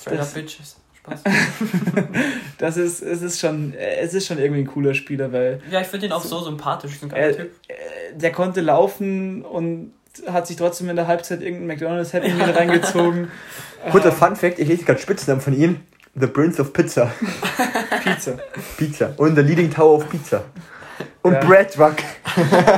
[0.00, 0.76] Straight up Bitches.
[1.00, 1.22] Spaß.
[2.56, 5.60] das ist, es ist schon, es ist schon irgendwie ein cooler Spieler, weil.
[5.70, 7.52] Ja, ich finde ihn auch so sympathisch, ein er, Typ.
[8.14, 9.92] Der konnte laufen und
[10.26, 13.30] hat sich trotzdem in der Halbzeit irgendein McDonalds Happy Meal reingezogen.
[13.90, 15.80] Kurzer Fun Fact, ich lese gerade Spitznamen von ihm.
[16.14, 17.12] The Prince of Pizza.
[18.04, 18.38] Pizza.
[18.76, 19.14] Pizza.
[19.16, 20.44] Und The Leading Tower of Pizza.
[21.22, 21.40] Und ja.
[21.40, 21.96] Bread Truck.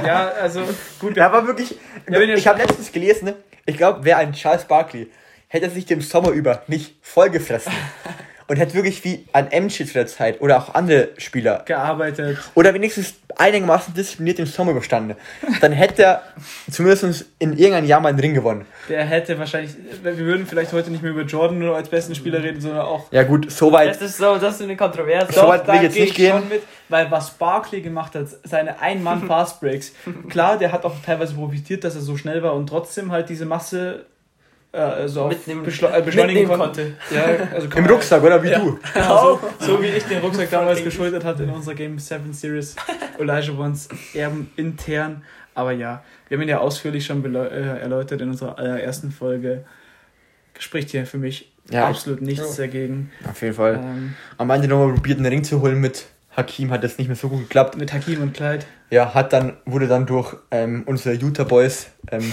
[0.04, 0.62] ja, also
[0.98, 1.16] gut.
[1.16, 1.78] Er war wirklich.
[2.08, 3.34] Ja, ich habe letztens gelesen, ne?
[3.66, 5.10] ich glaube, wer ein Charles Barkley
[5.48, 7.72] hätte er sich den Sommer über nicht vollgefressen
[8.48, 12.72] und hätte wirklich wie an Emschied zu der Zeit oder auch andere Spieler gearbeitet oder
[12.74, 15.16] wenigstens einigermaßen diszipliniert den Sommer überstanden,
[15.60, 16.22] dann hätte er
[16.70, 18.66] zumindest in irgendeinem Jahr mal einen Ring gewonnen.
[18.88, 19.72] Der hätte wahrscheinlich,
[20.02, 23.12] wir würden vielleicht heute nicht mehr über Jordan nur als besten Spieler reden, sondern auch.
[23.12, 23.90] Ja, gut, soweit.
[23.90, 25.32] Das ist so, das ist eine Kontroverse.
[25.32, 26.48] So weit will ich jetzt nicht gehen.
[26.48, 29.92] Mit, weil was Barkley gemacht hat, seine Ein-Mann-Fast-Breaks,
[30.28, 33.44] klar, der hat auch teilweise profitiert, dass er so schnell war und trotzdem halt diese
[33.44, 34.06] Masse
[34.76, 36.92] äh, also mitnehmen, äh, beschleunigen konnte.
[37.10, 37.24] Ja,
[37.54, 38.58] also Im Rucksack, oder wie ja.
[38.58, 38.78] du?
[38.94, 42.76] Genau, so, so, wie ich den Rucksack damals geschultert hatte in unserer Game 7 Series
[43.18, 45.24] Elijah Ones Erben intern.
[45.54, 49.64] Aber ja, wir haben ihn ja ausführlich schon äh, erläutert in unserer allerersten Folge.
[50.58, 52.64] Spricht hier für mich ja, absolut nichts ja.
[52.64, 53.10] dagegen.
[53.28, 53.74] Auf jeden Fall.
[53.76, 56.06] Ähm, Am Ende nochmal probiert, einen Ring zu holen mit
[56.36, 57.76] Hakim, hat das nicht mehr so gut geklappt.
[57.76, 58.66] Mit Hakim und Clyde.
[58.90, 62.30] Ja, hat dann, wurde dann durch ähm, unsere Utah Boys ähm,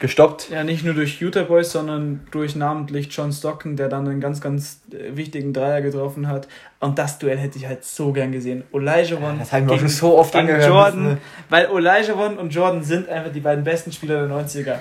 [0.00, 0.50] gestoppt.
[0.50, 4.40] Ja, nicht nur durch Utah Boys, sondern durch namentlich John Stockton, der dann einen ganz,
[4.40, 6.48] ganz äh, wichtigen Dreier getroffen hat.
[6.80, 8.64] Und das Duell hätte ich halt so gern gesehen.
[8.72, 9.36] Elijah One.
[9.38, 10.66] Das haben wir schon so oft angehört.
[10.66, 11.20] Jordan, müssen, ne?
[11.48, 14.78] Weil Elijah One und Jordan sind einfach die beiden besten Spieler der 90er.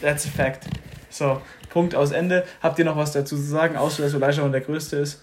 [0.00, 0.64] That's a fact.
[1.10, 2.44] So, Punkt aus Ende.
[2.62, 5.22] Habt ihr noch was dazu zu sagen, außer dass Elijah One der größte ist?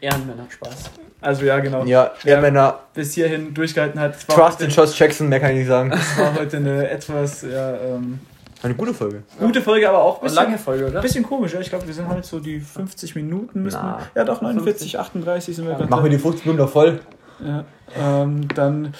[0.00, 0.90] Ehrenmänner, Spaß.
[1.20, 1.84] Also ja, genau.
[1.84, 2.78] Ja, Wer Männer.
[2.94, 4.14] bis hierhin durchgehalten hat.
[4.28, 5.90] Trust in Josh Jackson, mehr kann ich nicht sagen.
[5.92, 8.20] Es war heute eine etwas ja, ähm,
[8.62, 9.22] Eine gute Folge.
[9.40, 11.00] gute Folge, aber auch ein bisschen, lange Folge, oder?
[11.00, 11.54] bisschen komisch.
[11.54, 11.60] Ja?
[11.60, 13.62] Ich glaube, wir sind halt so die 50 Minuten.
[13.64, 13.98] Müssen Na.
[14.14, 15.88] wir, ja, doch, 49, 38 sind wir gerade.
[15.90, 17.00] Machen wir die 50 Minuten noch voll.
[17.44, 17.64] Ja,
[18.00, 18.94] ähm, dann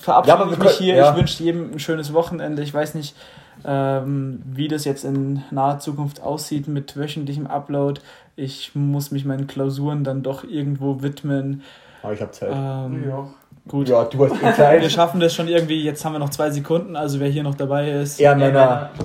[0.00, 0.94] verabschiede Ja, ich mich hier.
[0.96, 1.10] ja.
[1.10, 2.62] Ich wünsche jedem ein schönes Wochenende.
[2.62, 3.16] Ich weiß nicht,
[3.64, 8.00] ähm, wie das jetzt in naher Zukunft aussieht mit wöchentlichem Upload.
[8.40, 11.62] Ich muss mich meinen Klausuren dann doch irgendwo widmen.
[12.02, 12.50] Aber ich hab Zeit.
[12.52, 13.26] Ähm, Ja.
[13.68, 13.88] Gut.
[13.88, 14.90] Ja, du hast eh Wir Zeit.
[14.92, 15.82] schaffen das schon irgendwie.
[15.84, 16.96] Jetzt haben wir noch zwei Sekunden.
[16.96, 18.18] Also wer hier noch dabei ist.
[18.18, 18.90] Eher Männer.